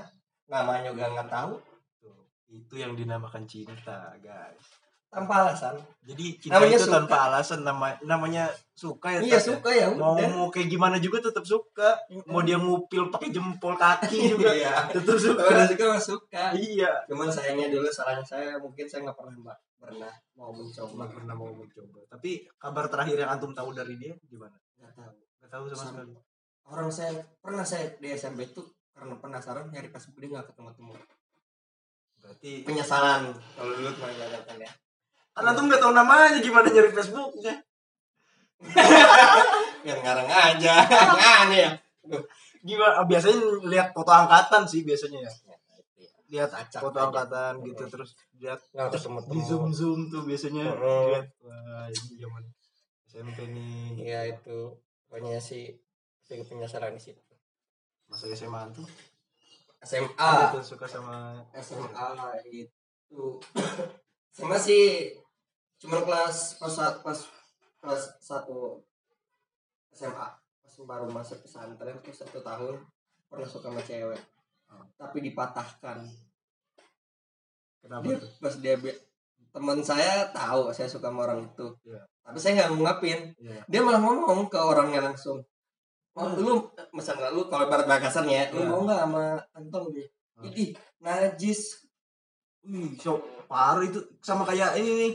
Namanya 0.45 0.91
juga 0.91 1.09
nggak 1.09 1.25
tahu. 1.27 1.53
Tuh, 1.97 2.17
itu 2.47 2.75
yang 2.75 2.93
dinamakan 2.93 3.43
cinta 3.43 4.13
guys. 4.19 4.61
Tanpa 5.07 5.41
alasan. 5.41 5.79
Jadi 6.03 6.35
cinta 6.37 6.59
Namanya 6.59 6.75
itu 6.75 6.85
suka. 6.85 6.95
tanpa 6.99 7.15
alasan. 7.25 7.59
Nama 7.63 7.87
namanya 8.03 8.43
suka 8.69 9.07
ya 9.09 9.19
iya 9.23 9.33
ya? 9.33 9.39
suka 9.39 9.69
ya 9.71 9.87
mau 9.89 10.13
udah. 10.13 10.27
Mau 10.29 10.51
kayak 10.51 10.67
gimana 10.67 10.99
juga 10.99 11.23
tetap 11.23 11.41
suka. 11.41 11.95
Mau 12.27 12.43
dia 12.43 12.59
ngupil 12.59 13.07
pakai 13.07 13.31
jempol 13.31 13.73
kaki 13.73 14.35
juga 14.35 14.51
Iya. 14.51 14.91
tetap 14.91 15.15
suka. 15.15 15.39
Orang 15.41 15.65
suka 15.65 15.85
suka. 15.97 16.43
Iya. 16.53 16.91
Cuman 17.07 17.25
sayangnya 17.27 17.71
dulu 17.71 17.87
salahnya 17.87 18.21
saya 18.21 18.59
mungkin 18.59 18.83
saya 18.83 19.07
nggak 19.07 19.15
pernah 19.15 19.33
mbak 19.39 19.57
pernah 19.75 20.13
mau 20.35 20.51
mencoba 20.51 21.03
pernah 21.11 21.35
mau 21.37 21.51
mencoba. 21.51 21.99
Tapi 22.09 22.47
kabar 22.57 22.85
terakhir 22.89 23.17
yang 23.21 23.31
antum 23.35 23.51
tahu 23.53 23.75
dari 23.75 23.95
dia 23.99 24.13
gimana? 24.25 24.55
Nggak 24.79 24.93
tahu. 24.97 25.13
Nggak 25.39 25.49
tahu 25.51 25.63
sama 25.69 25.77
Sama. 25.77 25.89
sekali 25.91 26.13
orang 26.65 26.89
saya 26.89 27.13
pernah 27.37 27.61
saya 27.61 27.93
di 28.01 28.09
SMP 28.09 28.49
itu 28.49 28.65
karena 28.95 29.13
penasaran 29.21 29.69
nyari 29.69 29.89
Facebook 29.93 30.17
dia 30.17 30.29
nggak 30.33 30.49
ketemu 30.49 30.69
temu 30.73 30.95
berarti 32.25 32.51
penyesalan. 32.65 33.21
Kalau 33.53 33.71
dulu 33.77 33.89
cuma 33.93 34.09
kelihatan 34.09 34.57
ya. 34.57 34.71
Kan 35.35 35.45
antum 35.45 35.69
nggak 35.69 35.81
tahu 35.83 35.93
namanya 35.93 36.41
gimana 36.41 36.67
nyari 36.73 36.89
Facebooknya 36.89 37.53
yang 39.87 39.99
ngarang 40.01 40.29
aja. 40.31 40.73
Aneh 41.45 41.59
ya. 41.61 41.69
Gimana? 42.65 43.05
Biasanya 43.05 43.37
lihat 43.69 43.93
foto 43.93 44.09
angkatan 44.09 44.65
sih 44.65 44.81
biasanya 44.81 45.21
ya 45.21 45.31
lihat 46.25 46.49
Acak 46.49 46.81
foto 46.81 46.97
aja. 46.97 47.05
angkatan 47.07 47.53
gitu 47.63 47.83
terus 47.85 48.11
lihat 48.35 48.57
nggak 48.73 48.89
ketemu 48.91 49.17
di 49.29 49.39
zoom 49.41 49.65
zoom 49.69 49.99
tuh 50.09 50.21
biasanya 50.23 50.65
Heeh. 50.73 51.03
lihat 51.13 51.27
wah 51.39 51.85
ini 51.85 52.13
zaman 52.17 52.43
SMP 53.05 53.37
nih 53.47 53.85
Iya 53.95 54.19
itu. 54.33 54.59
Pokoknya 55.05 55.37
sih 55.37 55.71
saya 56.19 56.41
penyesalan 56.41 56.97
di 56.97 57.01
situ. 57.01 57.21
Masa 58.05 58.27
SMA 58.31 58.59
antum 58.59 58.83
SMA 59.79 60.11
ada 60.17 60.49
tuh 60.51 60.65
suka 60.65 60.83
sama 60.83 61.37
SMA 61.55 62.09
itu. 62.51 63.39
SMA 64.35 64.57
sih 64.57 65.13
cuma 65.77 66.01
kelas 66.01 66.57
pas 66.57 66.73
pas 66.99 67.19
kelas 67.77 68.03
satu 68.17 68.81
SMA 69.93 70.27
pas 70.35 70.73
baru 70.83 71.05
masuk 71.07 71.39
pesantren 71.39 71.95
tuh 72.01 72.11
satu 72.11 72.41
tahun 72.41 72.81
pernah 73.29 73.47
suka 73.47 73.69
sama 73.69 73.79
cewek. 73.79 74.19
Tapi 74.95 75.17
dipatahkan 75.25 75.97
kenapa 77.83 78.03
dia 78.05 78.17
tuh 78.21 78.29
pas 78.41 78.55
dia 78.57 78.75
teman 79.55 79.79
saya 79.79 80.27
tahu 80.35 80.71
saya 80.75 80.87
suka 80.89 81.07
sama 81.11 81.27
orang 81.29 81.47
itu 81.47 81.67
Iya. 81.87 82.01
tapi 82.25 82.37
saya 82.41 82.51
nggak 82.59 82.69
ngungkapin 82.75 83.19
Iya. 83.39 83.59
dia 83.69 83.79
malah 83.83 84.01
ngomong 84.03 84.51
ke 84.51 84.59
orangnya 84.59 84.99
langsung 85.05 85.39
oh, 86.15 86.23
Hmm. 86.23 86.39
lu 86.39 86.53
misalnya 86.95 87.31
lu 87.31 87.47
kalau 87.47 87.67
barat 87.67 87.87
bahasanya 87.87 88.51
lu 88.51 88.63
Iya. 88.63 88.69
mau 88.71 88.81
nggak 88.83 88.99
sama 89.03 89.23
Anton 89.55 89.83
nih 89.95 90.07
Hmm. 90.35 90.51
Ih, 90.51 90.75
najis 90.99 91.87
Wih, 92.67 92.97
so 92.99 93.23
parah 93.47 93.85
itu 93.85 94.01
sama 94.25 94.41
kayak 94.41 94.75
ini 94.81 94.91
nih. 94.99 95.13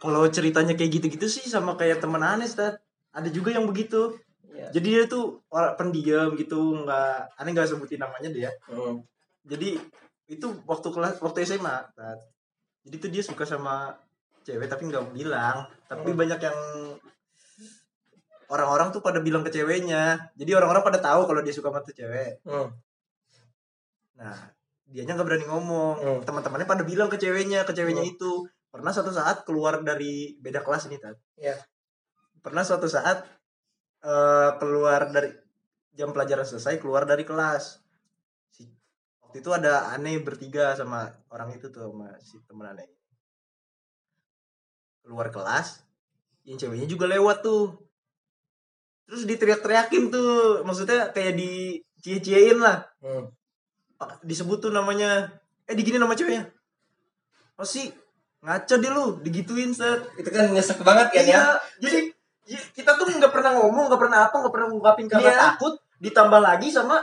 Kalau 0.00 0.24
ceritanya 0.32 0.72
kayak 0.74 0.98
gitu-gitu 0.98 1.28
sih 1.28 1.44
sama 1.46 1.76
kayak 1.78 2.00
teman 2.02 2.24
Anes, 2.24 2.56
Tat. 2.56 2.80
Ada 3.12 3.28
juga 3.28 3.52
yang 3.52 3.68
begitu. 3.68 4.16
Ya. 4.52 4.68
Jadi 4.70 4.88
dia 4.92 5.04
tuh 5.08 5.40
orang 5.48 5.74
pendiam 5.74 6.28
gitu, 6.36 6.84
nggak 6.84 7.40
aneh 7.40 7.50
nggak 7.56 7.68
sebutin 7.68 8.00
namanya 8.00 8.28
dia. 8.30 8.50
Hmm. 8.68 9.00
Jadi 9.48 9.80
itu 10.30 10.46
waktu 10.68 10.88
kelas 10.92 11.18
waktu 11.18 11.44
SMA, 11.48 11.76
Tat. 11.96 12.18
Jadi 12.86 12.96
tuh 12.98 13.10
dia 13.10 13.22
suka 13.24 13.44
sama 13.44 13.92
cewek 14.42 14.68
tapi 14.70 14.86
nggak 14.90 15.12
bilang. 15.14 15.66
Tapi 15.88 16.10
Hmm. 16.12 16.18
banyak 16.18 16.40
yang 16.40 16.58
orang-orang 18.52 18.92
tuh 18.92 19.00
pada 19.00 19.18
bilang 19.24 19.40
ke 19.40 19.50
ceweknya. 19.50 20.18
Jadi 20.36 20.50
orang-orang 20.52 20.84
pada 20.84 20.98
tahu 21.00 21.24
kalau 21.24 21.40
dia 21.40 21.54
suka 21.54 21.72
sama 21.72 21.80
tuh 21.80 21.96
cewek. 21.96 22.44
Hmm. 22.44 22.68
Nah, 24.20 24.36
dianya 24.86 25.16
nggak 25.16 25.26
berani 25.26 25.46
ngomong. 25.48 25.96
Hmm. 25.98 26.20
Teman-temannya 26.22 26.68
pada 26.68 26.84
bilang 26.84 27.08
ke 27.08 27.16
ceweknya, 27.16 27.64
ke 27.64 27.72
ceweknya 27.72 28.04
Hmm. 28.04 28.12
itu. 28.12 28.32
Pernah 28.72 28.92
suatu 28.92 29.12
saat 29.12 29.44
keluar 29.44 29.80
dari 29.84 30.36
beda 30.40 30.64
kelas 30.64 30.88
ini, 30.88 30.96
Tat. 30.96 31.16
Iya. 31.36 31.56
Pernah 32.40 32.64
suatu 32.64 32.88
saat 32.88 33.24
eh, 34.02 34.50
keluar 34.60 35.00
dari 35.14 35.30
jam 35.98 36.10
pelajaran 36.14 36.46
selesai, 36.46 36.80
keluar 36.82 37.02
dari 37.04 37.24
kelas. 37.26 37.80
Si, 38.54 38.62
waktu 39.22 39.36
itu 39.42 39.50
ada 39.52 39.92
aneh 39.94 40.18
bertiga 40.20 40.74
sama 40.76 41.10
orang 41.34 41.54
itu 41.56 41.66
tuh 41.74 41.88
sama 41.90 42.08
si 42.22 42.36
temen 42.48 42.66
aneh. 42.72 42.88
Keluar 45.02 45.28
kelas, 45.34 45.82
yang 46.46 46.58
ceweknya 46.58 46.86
juga 46.86 47.06
lewat 47.10 47.42
tuh. 47.42 47.74
Terus 49.06 49.22
diteriak-teriakin 49.28 50.08
tuh, 50.14 50.62
maksudnya 50.66 51.10
kayak 51.14 51.34
di 51.36 51.78
cie-ciein 52.02 52.58
lah 52.58 52.82
Hmm. 53.02 53.26
Disebut 54.22 54.58
tuh 54.62 54.70
namanya 54.74 55.26
eh 55.66 55.74
digini 55.78 55.98
nama 55.98 56.14
ceweknya 56.14 56.46
oh 57.60 57.66
sih 57.66 57.86
ngaco 58.42 58.74
deh 58.82 58.90
lu 58.90 59.04
digituin 59.22 59.70
set 59.70 60.02
itu 60.18 60.28
kan 60.34 60.50
nyesek 60.50 60.78
banget 60.82 61.08
kan 61.14 61.22
ya 61.22 61.26
iya 61.30 61.42
jadi 61.78 61.98
y- 62.10 62.11
kita 62.48 62.90
tuh 62.98 63.06
nggak 63.06 63.32
pernah 63.32 63.54
ngomong 63.58 63.86
nggak 63.86 64.02
pernah 64.02 64.18
apa 64.26 64.34
nggak 64.34 64.54
pernah 64.54 64.68
ngungkapin 64.74 65.06
karena 65.06 65.30
Iya. 65.30 65.38
takut 65.38 65.74
ditambah 66.02 66.40
lagi 66.42 66.68
sama 66.74 66.98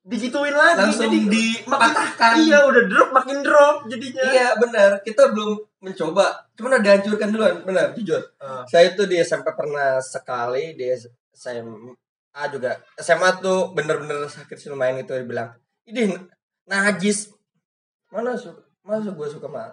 digituin 0.00 0.56
lagi 0.56 0.80
langsung 0.80 1.06
jadi 1.06 1.18
dipatahkan. 1.28 2.32
Iya 2.40 2.58
udah 2.66 2.82
drop 2.88 3.10
makin 3.12 3.38
drop 3.44 3.76
jadinya. 3.86 4.24
Iya 4.24 4.48
benar. 4.56 4.90
Kita 5.04 5.30
belum 5.30 5.60
mencoba. 5.84 6.26
Cuman 6.56 6.80
udah 6.80 6.82
dihancurkan 6.82 7.28
duluan 7.30 7.54
benar 7.62 7.92
jujur. 7.94 8.20
Ah. 8.40 8.64
saya 8.64 8.96
tuh 8.96 9.06
di 9.06 9.20
SMP 9.20 9.46
pernah 9.52 10.00
sekali 10.00 10.74
di 10.74 10.88
SMA 11.36 12.42
juga. 12.50 12.80
SMA 12.96 13.28
tuh 13.38 13.76
bener-bener 13.76 14.24
sakit 14.26 14.56
sih 14.56 14.68
lumayan 14.72 15.04
itu 15.04 15.12
dibilang 15.14 15.52
ini 15.86 16.16
najis. 16.66 17.30
Mana 18.10 18.34
suka 18.34 18.70
masa 18.80 19.12
gue 19.12 19.28
suka 19.28 19.46
sama 19.46 19.64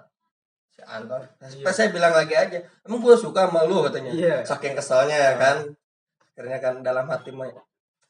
si 0.77 0.81
Anton 0.85 1.25
Iya. 1.41 1.65
pas 1.65 1.73
saya 1.73 1.89
bilang 1.89 2.13
lagi 2.13 2.37
aja 2.37 2.61
emang 2.85 3.01
gue 3.01 3.17
suka 3.17 3.49
sama 3.49 3.65
lu 3.65 3.81
katanya 3.89 4.13
Iya. 4.13 4.35
saking 4.45 4.77
keselnya 4.77 5.17
ya 5.17 5.33
kan 5.41 5.57
akhirnya 6.37 6.57
kan 6.61 6.73
dalam 6.85 7.09
hati 7.09 7.33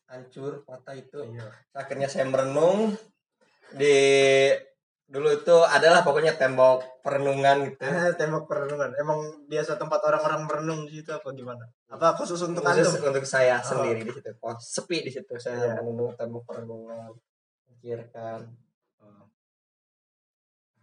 hancur 0.08 0.68
patah 0.68 0.92
itu 0.92 1.24
Iya. 1.24 1.48
akhirnya 1.72 2.12
saya 2.12 2.28
merenung 2.28 2.92
di 3.72 3.96
dulu 5.08 5.32
itu 5.32 5.56
adalah 5.64 6.04
pokoknya 6.04 6.36
tembok 6.36 7.00
perenungan 7.00 7.72
gitu 7.72 7.80
tembok 8.20 8.44
perenungan 8.52 8.92
emang 9.00 9.48
biasa 9.48 9.80
tempat 9.80 10.04
orang-orang 10.04 10.44
merenung 10.44 10.84
di 10.84 11.00
situ 11.00 11.16
apa 11.16 11.32
gimana 11.32 11.64
apa 11.88 12.20
khusus 12.20 12.44
untuk 12.44 12.60
khusus 12.60 13.00
antum 13.00 13.16
untuk 13.16 13.24
saya 13.24 13.56
Oh. 13.56 13.64
sendiri 13.64 14.04
di 14.04 14.12
situ 14.12 14.28
oh, 14.44 14.56
sepi 14.60 15.08
di 15.08 15.12
situ 15.16 15.32
Iya. 15.32 15.40
saya 15.40 15.80
merenung 15.80 16.12
tembok 16.20 16.44
perenungan 16.44 17.16
pikirkan 17.72 18.44
Oh. 19.00 19.32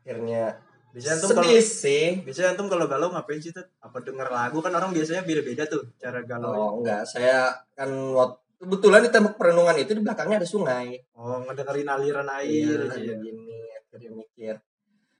akhirnya 0.00 0.56
biasanya 0.94 1.14
antum 1.18 1.30
kalau 1.34 1.58
sih. 1.58 2.22
Biasanya 2.22 2.48
antum 2.54 2.66
kalau 2.70 2.86
galau 2.86 3.08
ngapain 3.10 3.42
sih 3.42 3.50
Tet? 3.50 3.66
apa 3.82 3.98
denger 3.98 4.30
lagu? 4.30 4.62
Kan 4.62 4.72
orang 4.78 4.94
biasanya 4.94 5.26
beda-beda 5.26 5.66
tuh 5.66 5.82
cara 5.98 6.22
galau. 6.22 6.54
Oh 6.54 6.70
enggak. 6.78 7.02
Saya 7.02 7.50
kan 7.74 7.90
waktu 7.90 8.38
kebetulan 8.62 9.02
di 9.02 9.10
tembok 9.10 9.34
perenungan 9.34 9.76
itu 9.76 9.92
di 9.92 10.02
belakangnya 10.06 10.38
ada 10.38 10.48
sungai. 10.48 10.94
Oh 11.18 11.42
ngedengerin 11.42 11.90
aliran 11.90 12.28
air 12.38 12.78
Iya, 12.78 12.86
aja 12.86 13.02
ya. 13.02 13.14
begini 13.18 13.58
akhirnya 13.74 14.10
mikir. 14.14 14.54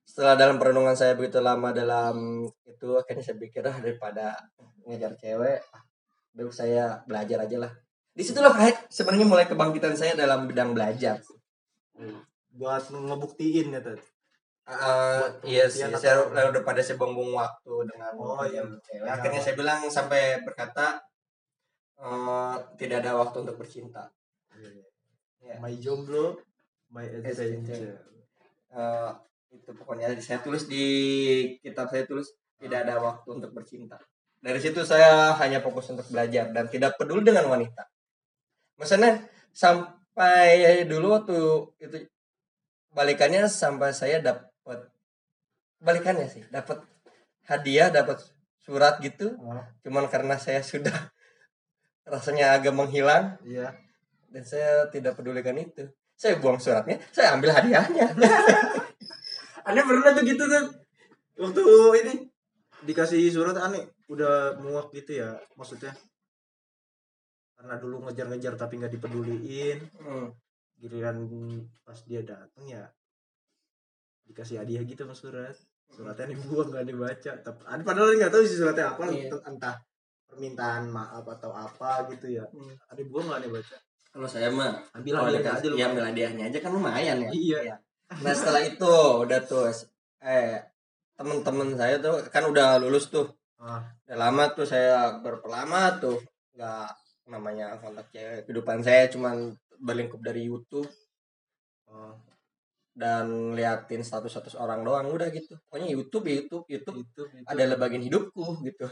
Setelah 0.07 0.39
dalam 0.39 0.57
perenungan 0.63 0.95
saya 0.95 1.19
begitu 1.19 1.43
lama 1.43 1.75
dalam 1.75 2.47
itu 2.71 2.89
akhirnya 2.95 3.25
saya 3.27 3.37
pikir 3.43 3.67
ah 3.67 3.77
daripada 3.83 4.39
ngejar 4.87 5.19
cewek 5.19 5.59
ah, 5.75 5.83
baru 6.31 6.55
saya 6.55 7.03
belajar 7.03 7.51
aja 7.51 7.57
lah. 7.67 7.73
Di 8.15 8.23
situlah 8.23 8.55
sebenarnya 8.87 9.27
mulai 9.27 9.51
kebangkitan 9.51 9.99
saya 9.99 10.15
dalam 10.15 10.47
bidang 10.47 10.71
belajar. 10.71 11.19
Buat 12.55 12.95
ngebuktiin 12.95 13.75
ya 13.75 13.83
Tet. 13.83 14.14
Ah, 14.65 15.21
iya 15.45 15.69
sih 15.69 15.85
saya 15.93 16.25
atau- 16.25 16.33
lalu 16.33 16.49
daripada 16.57 16.81
saya 16.81 16.97
buang-buang 16.97 17.37
waktu 17.37 17.73
dengan 17.85 18.11
Oh, 18.17 18.41
iya. 18.49 18.65
cewek 18.81 19.05
akhirnya 19.05 19.41
saya 19.45 19.55
bilang 19.61 19.81
sampai 19.93 20.41
berkata 20.41 21.05
eh, 22.01 22.55
tidak 22.81 23.05
ada 23.05 23.13
waktu 23.21 23.37
untuk 23.45 23.57
bercinta. 23.61 24.09
Ya. 25.45 25.61
my 25.61 25.77
jomblo 25.77 26.41
my 26.89 27.05
Adventure. 27.05 27.45
adventure 27.61 27.97
Eh, 28.75 29.11
itu 29.55 29.71
pokoknya 29.71 30.11
saya 30.19 30.41
tulis 30.43 30.65
di 30.67 30.85
kitab 31.63 31.87
saya 31.93 32.03
tulis 32.09 32.27
tidak 32.59 32.89
ada 32.89 32.99
waktu 32.99 33.29
untuk 33.39 33.53
bercinta. 33.55 33.95
Dari 34.43 34.59
situ 34.59 34.81
saya 34.83 35.31
hanya 35.39 35.61
fokus 35.63 35.93
untuk 35.95 36.09
belajar 36.11 36.51
dan 36.51 36.67
tidak 36.67 36.99
peduli 36.99 37.23
dengan 37.23 37.47
wanita. 37.53 37.85
Maksudnya 38.81 39.29
sampai 39.55 40.83
dulu 40.91 41.07
waktu 41.15 41.39
itu 41.79 41.97
balikannya 42.91 43.47
sampai 43.47 43.95
saya 43.95 44.19
dapat 44.19 44.51
balikannya 45.85 46.27
sih. 46.29 46.43
Dapat 46.49 46.81
hadiah 47.45 47.93
dapat 47.93 48.25
surat 48.65 48.97
gitu. 49.05 49.37
Oh, 49.37 49.61
cuman 49.85 50.09
karena 50.09 50.41
saya 50.41 50.65
sudah 50.65 50.93
rasanya 52.13 52.57
agak 52.57 52.73
menghilang. 52.73 53.37
Iya. 53.45 53.77
Dan 54.33 54.43
saya 54.43 54.89
tidak 54.89 55.21
pedulikan 55.21 55.55
itu. 55.61 55.85
Saya 56.15 56.39
buang 56.41 56.59
suratnya 56.59 56.97
saya 57.13 57.37
ambil 57.37 57.53
hadiahnya. 57.53 58.07
Aneh 59.69 59.85
pernah 59.85 60.11
tuh 60.17 60.25
gitu 60.25 60.45
tuh. 60.47 60.65
Waktu 61.35 61.63
ini 62.05 62.15
dikasih 62.85 63.33
surat 63.33 63.57
aneh 63.57 63.89
udah 64.07 64.57
muak 64.63 64.95
gitu 64.95 65.21
ya 65.21 65.35
maksudnya. 65.59 65.91
Karena 67.59 67.81
dulu 67.81 68.07
ngejar-ngejar 68.07 68.55
tapi 68.55 68.81
nggak 68.81 68.95
dipeduliin. 68.95 69.79
Hmm. 70.01 70.29
giliran 70.75 71.17
pas 71.87 71.97
dia 72.05 72.21
datang 72.27 72.67
ya 72.67 72.83
dikasih 74.25 74.61
hadiah 74.61 74.83
gitu 74.83 75.05
sama 75.05 75.15
surat 75.15 75.57
suratnya 75.91 76.33
dibuang 76.33 76.69
nggak 76.73 76.87
dibaca 76.89 77.33
tapi 77.45 77.61
ada 77.65 77.83
padahal 77.85 78.17
nggak 78.17 78.33
tahu 78.33 78.43
sih 78.43 78.59
suratnya 78.59 78.95
apa 78.97 79.03
Iya. 79.09 79.37
entah 79.47 79.77
permintaan 80.27 80.91
maaf 80.91 81.23
atau 81.29 81.53
apa 81.53 82.09
gitu 82.11 82.41
ya 82.41 82.45
Hmm. 82.51 82.75
ada 82.91 83.03
buang 83.07 83.27
nggak 83.31 83.43
dibaca 83.47 83.77
Kalau 84.15 84.31
saya 84.31 84.47
mah 84.47 84.79
ambil 84.95 85.19
kalau 85.19 85.27
hadiahnya 85.27 85.51
ada 85.51 85.59
aja 85.59 85.67
lu 85.67 85.75
ya 85.75 85.87
ambil 85.91 86.05
hadiahnya 86.07 86.45
aja 86.47 86.59
kan 86.63 86.71
lumayan 86.71 87.17
ya. 87.19 87.31
Iya. 87.35 87.75
Nah 88.23 88.31
setelah 88.31 88.63
itu 88.63 88.95
udah 89.27 89.41
tuh 89.43 89.67
eh 90.23 90.63
temen-temen 91.19 91.75
saya 91.75 91.99
tuh 91.99 92.23
kan 92.31 92.47
udah 92.47 92.79
lulus 92.79 93.11
tuh. 93.11 93.27
Ah. 93.59 93.83
Udah 94.07 94.17
lama 94.31 94.55
tuh 94.55 94.71
saya 94.71 95.19
berapa 95.19 95.43
lama 95.51 95.99
tuh 95.99 96.23
nggak 96.55 96.87
namanya 97.27 97.75
kontak 97.83 98.07
cewek. 98.15 98.47
Kehidupan 98.47 98.87
saya 98.87 99.11
cuman 99.11 99.51
berlingkup 99.83 100.23
dari 100.23 100.47
YouTube 100.47 100.87
oh, 101.91 102.15
dan 102.95 103.51
liatin 103.59 104.07
status-status 104.07 104.55
orang 104.55 104.87
doang 104.87 105.11
udah 105.11 105.29
gitu. 105.35 105.59
Pokoknya 105.67 105.91
YouTube 105.91 106.31
YouTube 106.31 106.65
YouTube 106.71 106.97
itu, 107.03 107.23
itu. 107.27 107.45
adalah 107.51 107.77
bagian 107.77 108.07
hidupku 108.07 108.63
gitu. 108.63 108.87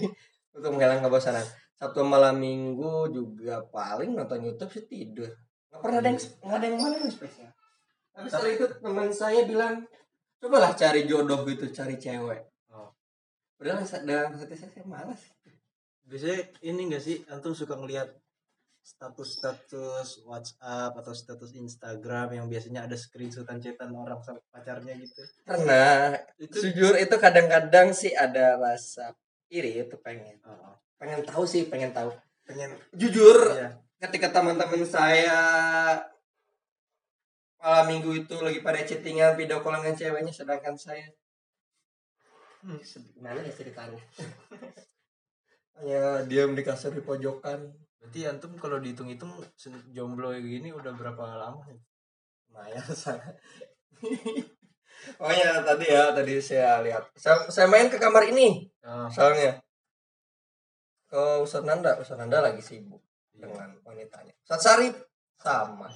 Untuk 0.56 0.70
menghilangkan 0.72 1.08
kebosanan. 1.08 1.44
Sabtu 1.76 2.00
malam 2.04 2.40
minggu 2.40 3.12
juga 3.12 3.60
paling 3.68 4.16
nonton 4.16 4.40
YouTube 4.40 4.72
sih 4.72 4.84
tidur. 4.88 5.28
Nggak 5.68 5.80
pernah 5.84 5.98
ada 6.00 6.08
yang 6.08 6.20
nggak 6.20 6.58
ada 6.58 6.66
yang 6.66 6.78
mana 6.80 6.94
yang 7.04 7.12
spesial. 7.12 7.52
Tapi 8.12 8.28
setelah 8.28 8.52
itu 8.52 8.66
teman 8.76 9.08
saya 9.12 9.40
bilang, 9.48 9.74
cobalah 10.36 10.72
cari 10.76 11.08
jodoh 11.08 11.48
gitu, 11.48 11.64
cari 11.72 11.96
cewek. 11.96 12.40
Oh. 12.72 12.92
Padahal 13.56 13.84
dalam 14.04 14.36
hati 14.36 14.56
saya, 14.56 14.70
saya 14.72 14.84
malas. 14.84 15.22
biasanya 16.02 16.44
ini 16.66 16.92
enggak 16.92 17.00
sih 17.00 17.24
antum 17.32 17.56
suka 17.56 17.72
ngelihat 17.72 18.21
status-status 18.82 20.26
WhatsApp 20.26 20.92
atau 20.98 21.14
status 21.14 21.54
Instagram 21.54 22.34
yang 22.34 22.46
biasanya 22.50 22.84
ada 22.90 22.98
screenshotan 22.98 23.62
chatan 23.62 23.94
orang 23.94 24.18
sama 24.26 24.42
pacarnya 24.50 24.98
gitu? 24.98 25.22
Karena 25.46 26.12
itu 26.36 26.70
jujur 26.70 26.98
itu 26.98 27.16
kadang-kadang 27.16 27.94
sih 27.94 28.10
ada 28.12 28.58
rasa 28.58 29.14
iri 29.48 29.86
itu 29.86 29.94
pengen. 30.02 30.42
Oh, 30.44 30.74
Pengen 30.98 31.22
tahu 31.26 31.42
sih, 31.46 31.66
pengen 31.66 31.90
tahu. 31.90 32.10
pengen 32.42 32.74
Jujur, 32.94 33.54
ya 33.54 33.70
ketika 34.02 34.34
teman-teman 34.34 34.82
saya 34.82 35.38
malam 37.62 37.86
minggu 37.86 38.26
itu 38.26 38.34
lagi 38.42 38.58
pada 38.58 38.82
chattingan 38.82 39.38
video 39.38 39.62
call 39.62 39.78
dengan 39.78 39.94
ceweknya 39.94 40.34
sedangkan 40.34 40.74
saya 40.74 41.06
hmm, 42.66 42.82
gimana 43.14 43.38
ya 43.46 43.52
ceritanya 43.54 44.02
hanya 45.80 46.26
diam 46.28 46.52
di 46.52 46.62
kasur 46.66 46.92
di 46.92 47.00
pojokan. 47.00 47.72
Berarti 48.02 48.26
antum 48.26 48.58
kalau 48.58 48.82
dihitung-hitung 48.82 49.30
jomblo 49.94 50.34
kayak 50.34 50.42
gini 50.42 50.68
udah 50.74 50.90
berapa 50.92 51.22
lama 51.38 51.62
ya? 51.70 51.78
lumayan 52.52 52.84
sangat. 52.92 53.36
Oh 55.18 55.34
ya 55.34 55.58
tadi 55.66 55.90
ya 55.90 56.14
tadi 56.14 56.38
saya 56.38 56.78
lihat. 56.78 57.02
Saya, 57.18 57.50
saya 57.50 57.66
main 57.66 57.90
ke 57.90 57.98
kamar 57.98 58.22
ini 58.30 58.70
Oh, 58.86 59.10
soalnya. 59.10 59.58
Ke 61.10 61.42
Ustaz 61.42 61.66
Nanda 61.66 61.98
Ustaz 61.98 62.22
Nanda 62.22 62.38
lagi 62.38 62.62
sibuk 62.62 63.02
dengan 63.34 63.74
wanitanya. 63.82 64.30
Ustaz 64.46 64.62
Sarip 64.62 64.94
sama. 65.42 65.90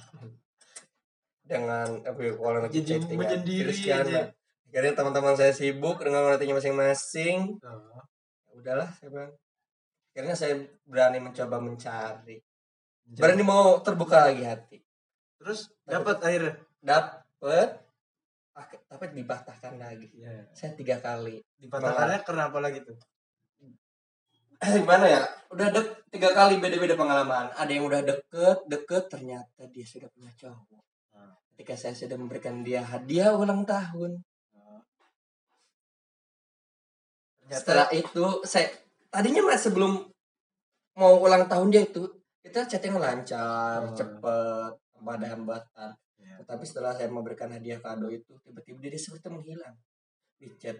Dengan 1.47 2.03
apa 2.03 2.19
kalau 2.19 2.59
lagi 2.59 2.83
chatting 2.83 3.15
menyendiri 3.15 3.71
Rizky 3.71 3.95
aja. 3.95 4.27
Akhirnya 4.67 4.91
teman-teman 4.91 5.39
saya 5.39 5.55
sibuk 5.55 6.03
dengan 6.03 6.27
wanitanya 6.27 6.59
masing-masing. 6.59 7.55
Oh. 7.63 8.03
Ya 8.43 8.51
udahlah 8.59 8.89
saya 8.99 9.07
bilang 9.07 9.31
akhirnya 10.17 10.33
saya 10.33 10.57
berani 10.81 11.21
mencoba 11.21 11.61
mencari. 11.61 12.41
Berani 13.05 13.45
mau 13.45 13.77
terbuka 13.85 14.25
lagi 14.25 14.49
hati. 14.49 14.81
Terus 15.37 15.69
dapat 15.85 16.17
akhirnya? 16.25 16.57
Dapet. 16.81 17.69
Ah, 18.57 18.65
tapi 18.89 19.13
dipatahkan 19.13 19.77
lagi. 19.77 20.09
Ya 20.17 20.41
saya 20.57 20.73
tiga 20.73 20.97
kali. 20.97 21.37
Dipatahkannya 21.61 22.25
karena 22.25 22.49
apa 22.49 22.57
lagi 22.57 22.81
tuh? 22.81 22.97
Gimana 24.81 25.05
ya? 25.05 25.21
Udah 25.53 25.69
dek 25.69 26.09
tiga 26.09 26.33
kali 26.33 26.57
beda-beda 26.57 26.97
pengalaman. 26.97 27.53
Ada 27.53 27.77
yang 27.77 27.85
udah 27.85 28.01
deket 28.01 28.65
deket 28.65 29.13
ternyata 29.13 29.69
dia 29.69 29.85
sudah 29.85 30.09
punya 30.09 30.33
cowok. 30.33 30.81
Hmm. 31.13 31.33
ketika 31.53 31.77
saya 31.77 31.93
sudah 31.93 32.17
memberikan 32.17 32.65
dia 32.65 32.81
hadiah 32.81 33.37
ulang 33.37 33.69
tahun. 33.69 34.17
Ternyata 37.37 37.61
setelah 37.61 37.87
itu 37.93 38.25
saya 38.41 38.67
tadinya 39.17 39.41
mas 39.43 39.65
sebelum 39.65 40.05
mau 40.93 41.13
ulang 41.17 41.49
tahun 41.49 41.67
dia 41.67 41.81
itu 41.83 42.05
kita 42.39 42.63
chatting 42.63 42.93
lancar 42.95 43.81
Hmm. 43.83 43.97
cepet 43.97 44.71
tanpa 44.93 45.11
ada 45.17 45.27
hambatan. 45.27 45.91
Ya. 46.17 46.37
tetapi 46.37 46.63
setelah 46.63 46.91
saya 46.91 47.07
memberikan 47.07 47.47
hadiah 47.47 47.77
kado 47.77 48.09
itu 48.09 48.37
tiba-tiba 48.41 48.77
dia 48.83 48.93
seperti 48.95 49.25
menghilang. 49.27 49.73
Di 50.35 50.45
chat. 50.55 50.77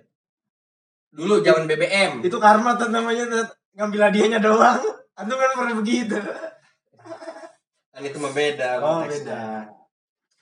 Dulu 1.10 1.40
zaman 1.40 1.66
BBM 1.66 2.22
itu 2.22 2.38
karma 2.38 2.76
tuh 2.76 2.90
namanya 2.90 3.26
ngambil 3.74 4.02
hadiahnya 4.06 4.38
doang. 4.38 4.82
Antum 5.16 5.34
kan 5.34 5.50
pernah 5.56 5.74
begitu. 5.74 6.14
Kan 7.90 8.02
itu 8.04 8.18
membeda 8.18 8.78
Oh, 8.78 9.02
konteksnya. 9.02 9.66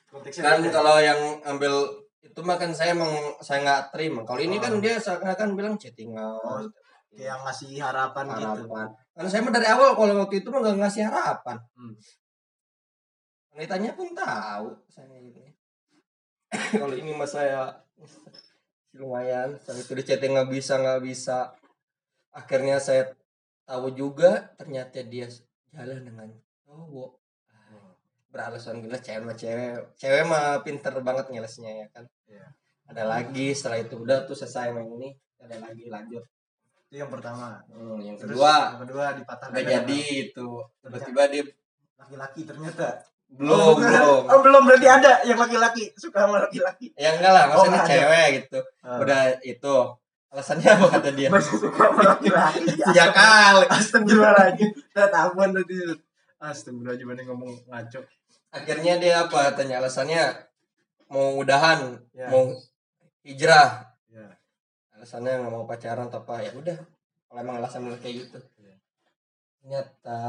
konteksnya 0.09 0.43
kan 0.45 0.59
beda. 0.59 0.71
kalau 0.73 0.95
yang 0.99 1.19
ambil 1.45 1.73
itu 2.19 2.39
mah 2.41 2.57
kan 2.57 2.71
saya 2.71 2.91
emang 2.91 3.11
saya 3.39 3.61
nggak 3.61 3.81
terima. 3.91 4.21
Kalau 4.23 4.41
ini 4.41 4.57
kan 4.57 4.73
Oh. 4.73 4.81
dia 4.81 4.97
seakan-akan 4.97 5.55
bilang 5.55 5.75
chattingan 5.75 6.35
Oh, 6.41 6.59
kayak 7.15 7.35
ngasih 7.47 7.79
harapan, 7.79 8.25
gitu. 8.35 8.67
Harapan. 8.67 8.87
Kan 9.15 9.25
saya 9.31 9.41
mah 9.47 9.53
dari 9.55 9.67
awal 9.71 9.95
kalau 9.95 10.13
waktu 10.19 10.43
itu 10.43 10.47
mah 10.51 10.59
nggak 10.59 10.77
ngasih 10.83 11.03
harapan. 11.07 11.57
Hmm. 11.79 11.95
wanitanya 13.55 13.95
pun 13.95 14.11
tahu 14.11 14.67
saya 14.91 15.15
ini. 15.15 15.47
Kalau 16.75 16.91
ini 16.91 17.15
mah 17.15 17.23
saya 17.23 17.71
lumayan 18.99 19.55
saya 19.63 19.79
itu 19.79 19.95
di 19.95 20.03
chatting 20.03 20.35
nggak 20.35 20.51
bisa 20.51 20.75
nggak 20.75 20.99
bisa. 20.99 21.55
Akhirnya 22.35 22.83
saya 22.83 23.15
tahu 23.63 23.95
juga 23.95 24.51
ternyata 24.59 24.99
dia 25.07 25.31
jalan 25.71 26.03
dengan 26.03 26.27
cowok. 26.67 27.15
Beralasan 28.27 28.83
gila 28.83 28.99
cewek 28.99 29.23
mah 29.23 29.39
cewek. 29.39 29.95
Cewek 29.95 30.23
mah 30.27 30.59
pinter 30.59 30.91
banget 30.99 31.31
ngelesnya 31.31 31.71
ya 31.71 31.87
kan. 31.95 32.03
Iya. 32.27 32.51
ada 32.85 33.01
lagi 33.07 33.49
setelah 33.55 33.81
itu 33.81 33.95
udah 33.97 34.27
tuh 34.27 34.35
selesai 34.35 34.75
main 34.75 34.91
ini. 34.99 35.15
Ada 35.39 35.63
lagi 35.63 35.87
lanjut 35.87 36.27
itu 36.95 37.03
yang 37.03 37.11
pertama. 37.11 37.59
Hmm, 37.67 37.99
yang 37.99 38.15
Terus 38.15 38.39
kedua 38.39 38.71
yang 38.71 38.81
kedua 38.87 39.05
dipatahkan 39.19 39.51
udah 39.51 39.63
jadi 39.67 39.99
itu. 40.31 40.47
Tiba-tiba 40.79 41.21
dia 41.27 41.43
laki-laki 41.99 42.41
ternyata. 42.47 42.87
Belum 43.35 43.51
oh, 43.51 43.71
belum. 43.75 44.21
Oh 44.31 44.39
belum. 44.39 44.63
Berarti 44.63 44.87
ada 44.87 45.11
yang 45.27 45.35
laki-laki. 45.35 45.91
Suka 45.99 46.23
sama 46.23 46.47
laki-laki. 46.47 46.95
Ya 46.95 47.19
enggak 47.19 47.35
lah. 47.35 47.51
Maksudnya 47.51 47.75
Oh, 47.75 47.83
ada. 47.83 47.91
cewek 47.91 48.27
gitu. 48.39 48.59
Ah. 48.79 48.97
udah 49.03 49.21
itu. 49.43 49.75
Alasannya 50.31 50.69
apa 50.71 50.85
kata 50.95 51.09
dia? 51.11 51.27
Masih 51.27 51.55
suka 51.59 51.83
sama 51.83 52.01
laki-laki. 52.15 52.63
Sejak 52.87 53.11
kali. 53.11 53.65
Astagfirullahaladzim. 53.67 54.69
Udah 54.95 55.07
tahuan 55.11 55.49
tadi 55.51 55.75
Astagfirullahaladzim 56.39 57.11
Ini 57.11 57.23
ngomong 57.27 57.51
ngaco. 57.75 57.99
Akhirnya 58.55 58.93
dia 59.03 59.27
apa? 59.27 59.51
Tanya 59.51 59.83
alasannya 59.83 60.31
mau 61.11 61.35
udahan 61.43 61.99
Ya. 62.15 62.31
mau 62.31 62.55
hijrah 63.27 63.83
alasannya 65.05 65.37
nggak 65.37 65.53
mau 65.53 65.69
pacaran 65.69 66.09
atau 66.09 66.25
apa 66.25 66.41
ya 66.41 66.49
udah 66.57 66.77
kalau 67.29 67.39
emang 67.45 67.61
alasan 67.61 67.85
lu 67.85 67.93
kayak 68.01 68.25
gitu. 68.25 68.41
Iya. 68.57 68.73
ternyata 69.61 70.21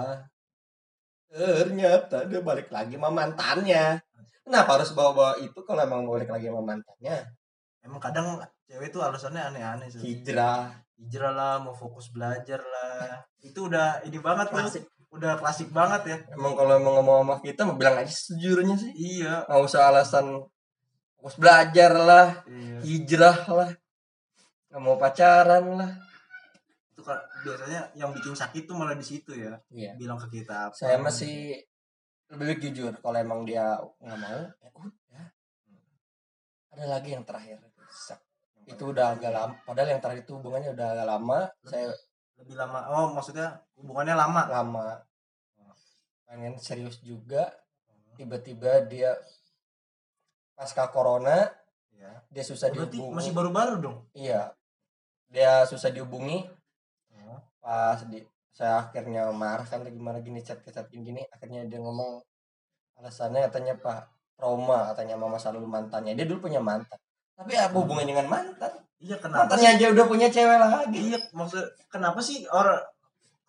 ternyata 1.32 2.28
dia 2.28 2.40
balik 2.44 2.68
lagi 2.68 3.00
sama 3.00 3.08
mantannya. 3.08 3.96
Kenapa 4.44 4.76
harus 4.76 4.92
bawa-bawa 4.92 5.40
itu 5.40 5.56
kalau 5.64 5.80
emang 5.80 6.04
balik 6.04 6.28
lagi 6.28 6.52
sama 6.52 6.60
mantannya? 6.60 7.24
Emang 7.80 8.00
kadang 8.04 8.36
cewek 8.68 8.92
tuh 8.92 9.00
alasannya 9.00 9.48
aneh-aneh 9.48 9.88
sih. 9.88 9.96
Hijrah. 10.04 10.76
Hijrah 11.00 11.32
lah 11.32 11.56
Mau 11.64 11.72
fokus 11.72 12.12
belajar 12.12 12.60
lah. 12.60 13.24
Itu 13.40 13.72
udah 13.72 14.04
ini 14.04 14.20
banget 14.20 14.52
tuh. 14.52 14.60
Klasik. 14.60 14.84
Udah 15.08 15.40
klasik 15.40 15.72
banget 15.72 16.02
ya. 16.04 16.18
Emang 16.36 16.52
kalau 16.52 16.76
emang 16.76 17.00
ngomong 17.00 17.24
sama 17.24 17.34
kita 17.40 17.64
mau 17.64 17.80
bilang 17.80 17.96
aja 17.96 18.12
sejujurnya 18.12 18.76
sih. 18.76 18.92
Iya. 18.92 19.48
Nggak 19.48 19.62
usah 19.64 19.88
alasan 19.88 20.44
fokus 21.16 21.40
belajar 21.40 21.96
lah 21.96 22.28
Iya. 22.44 22.78
hijrah 22.84 23.38
lah 23.48 23.70
nggak 24.76 24.84
mau 24.84 25.00
pacaran 25.00 25.64
lah. 25.72 25.92
Itu 26.92 27.00
kan 27.00 27.16
biasanya 27.40 27.96
yang 27.96 28.12
bikin 28.12 28.36
sakit 28.36 28.68
tuh 28.68 28.76
malah 28.76 28.92
di 28.92 29.08
situ 29.08 29.32
ya. 29.32 29.56
Iya. 29.72 29.96
Bilang 29.96 30.20
ke 30.20 30.28
kita 30.28 30.68
apa. 30.68 30.76
saya 30.76 31.00
masih 31.00 31.64
lebih 32.28 32.60
jujur 32.60 32.92
kalau 33.00 33.16
emang 33.16 33.48
dia 33.48 33.80
nggak 34.04 34.18
mau 34.20 34.36
ya 34.60 34.68
udah. 34.76 35.26
Ada 36.76 36.84
lagi 36.92 37.16
yang 37.16 37.24
terakhir. 37.24 37.64
Sak. 37.88 38.20
itu 38.66 38.82
udah 38.82 39.14
agak 39.14 39.30
lama 39.30 39.54
padahal 39.62 39.94
yang 39.94 40.02
terakhir 40.02 40.26
itu 40.28 40.36
hubungannya 40.36 40.76
udah 40.76 40.86
agak 40.92 41.08
lama. 41.08 41.38
Saya 41.64 41.88
Lebih 42.36 42.60
lama 42.60 42.78
Oh 42.92 43.16
maksudnya 43.16 43.56
hubungannya 43.80 44.12
lama? 44.12 44.42
Lama. 44.44 44.86
Pengen 46.28 46.60
serius 46.60 47.00
juga. 47.00 47.48
Tiba-tiba 48.20 48.84
dia 48.84 49.16
pasca 50.52 50.92
corona 50.92 51.48
Ya 51.96 52.12
dia 52.28 52.44
susah 52.44 52.68
Berarti 52.68 53.00
dihubungi. 53.00 53.16
masih 53.16 53.32
baru-baru 53.32 53.74
dong? 53.80 53.98
Iya 54.12 54.52
dia 55.30 55.66
susah 55.66 55.90
dihubungi. 55.92 56.46
Oh. 57.26 57.40
pas 57.58 57.98
di 58.06 58.22
saya 58.54 58.86
akhirnya 58.86 59.28
marah 59.34 59.66
kan 59.66 59.82
gimana 59.84 60.22
gini 60.22 60.38
chat 60.40 60.62
ke 60.62 60.70
chat 60.70 60.86
gini, 60.88 61.20
akhirnya 61.34 61.66
dia 61.66 61.82
ngomong 61.82 62.22
alasannya 62.96 63.44
katanya 63.50 63.74
pak 63.76 64.08
trauma 64.38 64.94
katanya 64.94 65.18
sama 65.18 65.26
masa 65.34 65.50
lalu 65.52 65.68
mantannya. 65.68 66.12
Dia 66.14 66.24
dulu 66.24 66.48
punya 66.48 66.62
mantan 66.62 66.96
tapi 67.36 67.52
apa 67.52 67.76
hubungannya 67.76 68.16
dengan 68.16 68.28
mantan? 68.32 68.72
Iya 68.96 69.20
kenapa 69.20 69.44
mantannya 69.44 69.68
aja 69.76 69.86
udah 69.92 70.06
punya 70.08 70.28
cewek 70.32 70.56
lagi. 70.56 71.12
Iya, 71.12 71.18
maksud 71.36 71.64
kenapa 71.92 72.16
sih 72.24 72.48
orang 72.48 72.80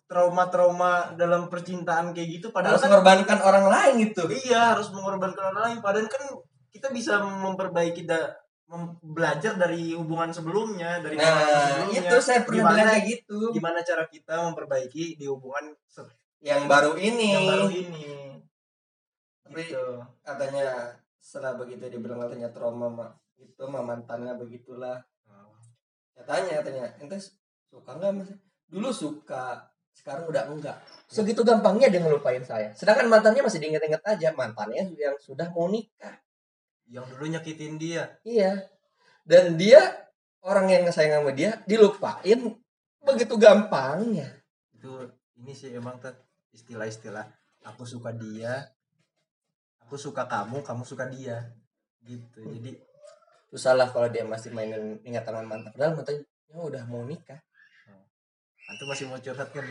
trauma-trauma 0.08 1.16
dalam 1.16 1.48
percintaan 1.52 2.12
kayak 2.16 2.28
gitu 2.40 2.46
padahal 2.48 2.76
harus 2.76 2.84
kan 2.84 2.88
mengorbankan 2.96 3.38
orang 3.44 3.66
lain 3.68 4.08
gitu 4.08 4.24
iya 4.32 4.72
harus 4.76 4.88
mengorbankan 4.92 5.52
orang 5.52 5.60
lain. 5.72 5.78
Padahal 5.80 6.08
kan 6.08 6.24
kita 6.68 6.92
bisa 6.92 7.16
memperbaiki 7.24 8.04
da, 8.04 8.28
belajar 9.00 9.56
dari 9.56 9.96
hubungan 9.96 10.28
sebelumnya 10.28 11.00
dari 11.00 11.16
nah 11.16 11.40
sebelumnya. 11.88 12.04
itu 12.04 12.16
saya 12.20 12.44
pernah 12.44 12.68
Gimana- 12.76 12.92
kayak 12.92 13.04
gitu. 13.08 13.38
gimana 13.56 13.78
cara 13.80 14.04
kita 14.04 14.34
memperbaiki 14.44 15.16
di 15.16 15.24
hubungan 15.24 15.72
yang 16.44 16.68
baru 16.68 16.92
ini. 17.00 17.32
yang 17.32 17.48
baru 17.48 17.68
ini. 17.72 18.04
Tapi- 19.48 19.72
gitu. 19.72 20.04
katanya 20.20 20.92
setelah 21.16 21.56
begitu 21.56 21.88
dia 21.88 21.96
bilang 22.00 22.20
katanya 22.20 22.52
trauma 22.52 22.92
mak 22.92 23.10
itu 23.40 23.56
sama 23.56 23.80
mantannya 23.80 24.36
begitulah 24.36 25.00
katanya 26.12 26.60
katanya 26.60 26.84
ente 27.00 27.16
suka 27.72 27.96
nggak 27.96 28.12
mas? 28.20 28.28
Dulu 28.68 28.92
suka 28.92 29.64
sekarang 29.96 30.28
udah 30.28 30.44
enggak 30.44 30.76
segitu 31.08 31.40
gampangnya 31.40 31.88
dia 31.88 32.04
ngelupain 32.04 32.44
saya. 32.44 32.68
Sedangkan 32.76 33.08
mantannya 33.08 33.40
masih 33.40 33.64
diinget-inget 33.64 34.04
aja 34.04 34.28
mantannya 34.36 34.92
yang 34.94 35.16
sudah 35.16 35.48
mau 35.56 35.72
nikah 35.72 36.20
yang 36.88 37.04
dulu 37.08 37.28
nyakitin 37.28 37.76
dia. 37.76 38.16
Iya. 38.24 38.68
Dan 39.28 39.60
dia 39.60 39.80
orang 40.44 40.72
yang 40.72 40.88
sayang 40.88 41.20
sama 41.24 41.32
dia 41.36 41.60
dilupain 41.68 42.56
begitu 43.04 43.34
gampangnya. 43.36 44.40
Itu 44.72 45.12
ini 45.36 45.52
sih 45.52 45.72
emang 45.72 46.00
istilah-istilah 46.52 47.28
aku 47.64 47.84
suka 47.84 48.10
dia 48.16 48.72
aku 49.88 49.96
suka 49.96 50.28
kamu 50.28 50.60
kamu 50.60 50.84
suka 50.84 51.08
dia. 51.08 51.52
Gitu. 52.04 52.40
Jadi 52.44 52.76
susah 53.48 53.72
lah 53.72 53.88
kalau 53.88 54.08
dia 54.12 54.24
masih 54.28 54.52
mainin 54.52 55.00
ingatan 55.04 55.44
mantan 55.48 55.72
padahal 55.72 55.96
mantannya 55.96 56.24
udah 56.52 56.84
mau 56.88 57.04
nikah. 57.04 57.40
Antum 58.68 58.84
masih 58.92 59.08
mau 59.08 59.16
curhat 59.16 59.48
kan 59.48 59.64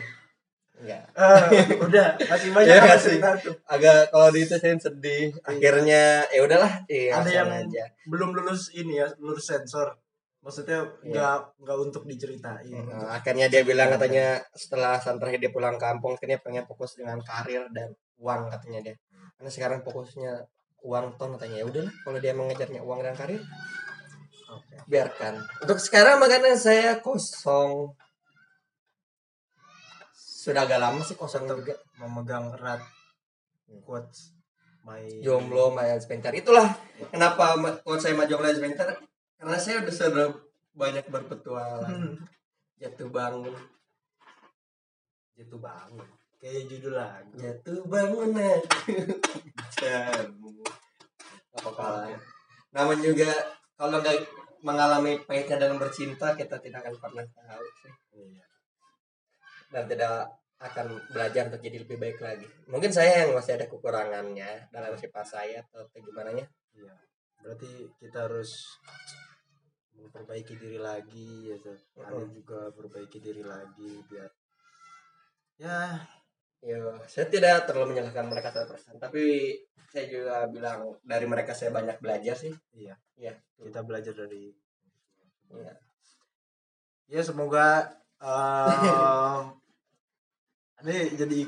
enggak. 0.77 1.03
Eh, 1.13 1.41
udah 1.81 2.07
masih 2.21 2.49
banyak 2.53 2.69
Iya 2.69 2.77
apa 2.77 2.85
nggak 2.85 2.99
sih? 3.01 3.09
cerita 3.17 3.29
tuh. 3.41 3.55
Agak 3.65 3.97
kalau 4.09 4.27
di 4.29 4.39
itu 4.41 4.55
saya 4.55 4.75
sedih. 4.77 5.33
Akhirnya 5.41 6.03
ya 6.29 6.39
udahlah 6.41 6.73
iya 6.85 7.17
Ada 7.17 7.29
yang- 7.33 7.51
aja. 7.65 7.83
belum 8.05 8.29
lulus 8.31 8.69
ini 8.71 9.01
ya 9.01 9.07
lulus 9.17 9.45
sensor. 9.45 9.97
Maksudnya 10.39 10.79
Iya. 11.01 11.11
nggak 11.11 11.37
nggak 11.59 11.77
untuk 11.81 12.03
diceritain. 12.05 12.71
Nah, 12.87 13.17
akhirnya 13.17 13.49
dia 13.49 13.61
bilang 13.61 13.89
katanya 13.89 14.37
setelah 14.53 14.95
San 14.97 15.17
terakhir 15.17 15.41
dia 15.41 15.51
pulang 15.51 15.75
kampung 15.75 16.13
akhirnya 16.13 16.37
pengen 16.39 16.63
fokus 16.63 16.95
dengan 16.95 17.17
karir 17.19 17.65
dan 17.73 17.91
uang 18.17 18.47
katanya 18.47 18.79
dia. 18.85 18.95
Karena 19.35 19.49
sekarang 19.51 19.79
fokusnya 19.81 20.45
uang 20.85 21.17
ton 21.17 21.35
katanya. 21.35 21.61
Ya 21.61 21.65
udahlah 21.65 21.93
kalau 22.01 22.17
dia 22.17 22.31
mengejarnya 22.31 22.79
uang 22.79 23.01
dan 23.01 23.13
karir 23.13 23.41
Oke. 24.47 24.75
biarkan. 24.87 25.33
Untuk 25.59 25.77
sekarang 25.77 26.15
makanya 26.17 26.55
saya 26.55 27.01
kosong 27.03 27.91
sudah 30.47 30.63
agak 30.63 30.79
lama 30.79 31.03
sih 31.03 31.19
kosong 31.19 31.43
juga. 31.43 31.75
memegang 31.99 32.55
erat 32.55 32.79
quotes 33.83 34.31
my 34.87 35.03
jomblo 35.19 35.75
Maya 35.75 35.99
Spencer 35.99 36.31
itulah 36.31 36.71
kenapa 37.11 37.59
kalau 37.83 37.99
saya 37.99 38.15
maju 38.15 38.39
Maya 38.39 38.55
Spencer 38.55 38.87
karena 39.37 39.57
saya 39.59 39.83
udah 39.83 39.93
sudah 39.93 40.27
banyak 40.77 41.05
berpetualang. 41.09 41.89
Hmm, 41.89 42.13
jatuh 42.77 43.09
bangun. 43.09 43.53
Jatuh 45.33 45.59
bangun. 45.61 46.07
Kayak 46.37 46.69
judul 46.69 46.93
lagu. 46.93 47.33
Jatuh 47.37 47.81
bangun 47.89 48.29
jamu. 49.73 50.53
Apa 51.57 51.69
apa 51.73 52.13
namanya 52.69 53.01
juga 53.09 53.29
kalau 53.73 53.97
nggak 53.97 54.21
mengalami 54.61 55.17
pahitnya 55.25 55.57
dalam 55.57 55.81
bercinta 55.81 56.37
kita 56.37 56.61
tidak 56.61 56.85
akan 56.85 56.95
pernah 57.01 57.25
tahu 57.25 57.65
sih. 57.81 57.93
Iya. 58.13 58.46
Dan 59.73 59.83
tidak 59.87 60.31
akan 60.57 60.97
belajar 61.13 61.53
untuk 61.53 61.61
jadi 61.61 61.77
lebih 61.85 61.97
baik 62.01 62.17
lagi 62.17 62.47
mungkin 62.65 62.89
saya 62.89 63.23
yang 63.25 63.37
masih 63.37 63.61
ada 63.61 63.69
kekurangannya 63.69 64.67
dalam 64.73 64.97
sifat 64.97 65.25
saya 65.25 65.59
atau 65.61 65.85
gimana 66.01 66.33
nya 66.33 66.45
Iya. 66.77 66.93
Berarti 67.41 67.89
kita 67.97 68.29
harus 68.29 68.69
memperbaiki 69.97 70.61
diri 70.61 70.77
lagi 70.77 71.49
gitu. 71.49 71.73
Anda 71.97 72.21
Mm-mm. 72.21 72.33
juga 72.37 72.69
perbaiki 72.69 73.17
diri 73.17 73.41
lagi 73.41 74.01
biar 74.05 74.29
ya 75.57 75.97
Yo, 76.57 76.89
saya 77.05 77.29
tidak 77.29 77.69
terlalu 77.69 77.93
menyalahkan 77.93 78.25
mereka 78.33 78.49
100%, 78.49 78.97
tapi 78.97 79.53
saya 79.93 80.09
juga 80.09 80.49
bilang 80.49 80.89
dari 81.05 81.29
mereka 81.29 81.53
saya 81.53 81.69
banyak 81.69 82.01
belajar 82.01 82.33
sih. 82.33 82.49
iya 82.73 82.97
Iya. 83.13 83.33
kita 83.61 83.85
belajar 83.85 84.13
dari 84.17 84.49
Iya. 85.53 85.73
ya 87.07 87.21
semoga 87.21 87.93
em, 88.21 89.41
ini 90.85 90.97
jadi? 91.17 91.39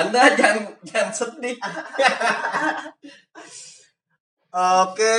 Anda 0.00 0.22
jangan 0.36 0.64
jangan 0.84 1.10
sedih. 1.12 1.56
Oke, 4.52 5.16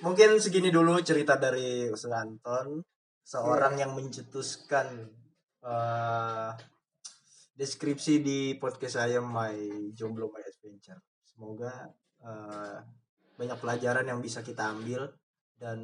mungkin 0.00 0.40
segini 0.40 0.72
dulu 0.72 1.04
cerita 1.04 1.36
dari 1.36 1.84
Ustaz 1.92 2.16
Anton, 2.16 2.80
seorang 3.20 3.76
yang 3.76 3.92
mencetuskan 3.92 5.04
eh, 5.60 6.50
deskripsi 7.52 8.24
di 8.24 8.56
podcast 8.56 8.96
saya 8.96 9.20
My 9.20 9.92
Jomblo 9.92 10.32
My 10.32 10.40
Adventure. 10.40 10.96
Semoga 11.20 11.92
eh, 12.24 12.78
banyak 13.36 13.58
pelajaran 13.60 14.08
yang 14.08 14.24
bisa 14.24 14.40
kita 14.40 14.72
ambil 14.72 15.12
dan 15.60 15.80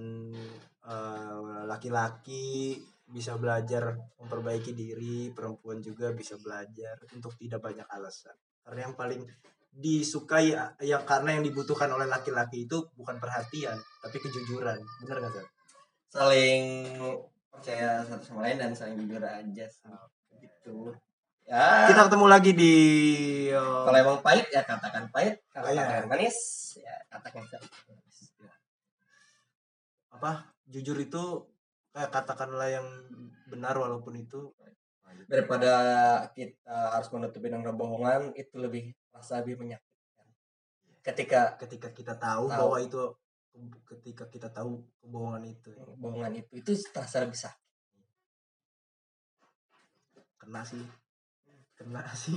eh, 0.88 1.60
laki-laki 1.68 2.80
bisa 3.06 3.38
belajar 3.38 3.94
memperbaiki 4.18 4.74
diri, 4.74 5.30
perempuan 5.30 5.78
juga 5.78 6.10
bisa 6.10 6.34
belajar 6.42 6.98
untuk 7.14 7.32
tidak 7.38 7.62
banyak 7.62 7.86
alasan. 7.90 8.34
karena 8.66 8.90
yang 8.90 8.94
paling 8.98 9.22
disukai 9.70 10.50
yang 10.82 11.06
karena 11.06 11.38
yang 11.38 11.44
dibutuhkan 11.46 11.86
oleh 11.86 12.10
laki-laki 12.10 12.66
itu 12.66 12.82
bukan 12.98 13.22
perhatian 13.22 13.78
tapi 14.02 14.18
kejujuran. 14.18 14.74
Bener 15.04 15.16
nggak 15.22 15.32
sih 15.38 15.46
saling 16.06 16.64
percaya 17.52 18.00
satu 18.02 18.24
sama 18.24 18.40
lain 18.48 18.56
dan 18.56 18.72
saling 18.72 18.96
jujur 19.04 19.20
aja 19.22 19.64
sih. 19.68 19.90
gitu. 20.40 20.90
Ya. 21.46 21.86
Kita 21.86 22.10
ketemu 22.10 22.26
lagi 22.26 22.50
di 22.58 22.74
uh, 23.54 23.86
kalau 23.86 23.98
emang 24.02 24.18
pahit 24.24 24.50
ya 24.50 24.66
katakan 24.66 25.06
pahit. 25.14 25.38
Kalau 25.54 25.70
Iya. 25.70 25.78
katakan 25.84 26.04
manis 26.10 26.36
ya 26.80 26.96
katakan 27.06 27.42
manis. 27.46 28.18
Apa? 30.10 30.50
Jujur 30.66 30.96
itu 30.98 31.22
kayak 31.96 32.12
katakanlah 32.12 32.68
yang 32.68 32.84
benar 33.48 33.72
walaupun 33.72 34.20
itu 34.20 34.52
daripada 35.32 35.72
kita 36.36 36.92
harus 36.92 37.08
menutupi 37.08 37.48
dengan 37.48 37.72
kebohongan 37.72 38.36
itu 38.36 38.60
lebih 38.60 38.92
rasa 39.16 39.40
lebih 39.40 39.64
menyakitkan. 39.64 40.28
Ketika 41.00 41.56
ketika 41.56 41.88
kita 41.96 42.14
tahu, 42.20 42.52
Tahu. 42.52 42.60
bahwa 42.60 42.76
itu 42.84 43.00
ketika 43.88 44.28
kita 44.28 44.52
tahu 44.52 44.84
kebohongan 45.00 45.48
itu 45.48 45.72
kebohongan 45.72 46.32
itu 46.36 46.52
itu 46.60 46.70
terasa 46.92 47.24
lebih 47.24 47.38
sakit. 47.40 47.64
Kena 50.36 50.60
sih. 50.68 50.84
Kena 51.80 52.04
sih. 52.28 52.36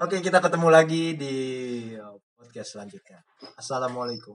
Oke 0.00 0.24
kita 0.24 0.40
ketemu 0.40 0.68
lagi 0.72 1.12
di 1.20 1.34
uh, 2.00 2.16
podcast 2.40 2.80
selanjutnya. 2.80 3.20
Assalamualaikum 3.60 4.30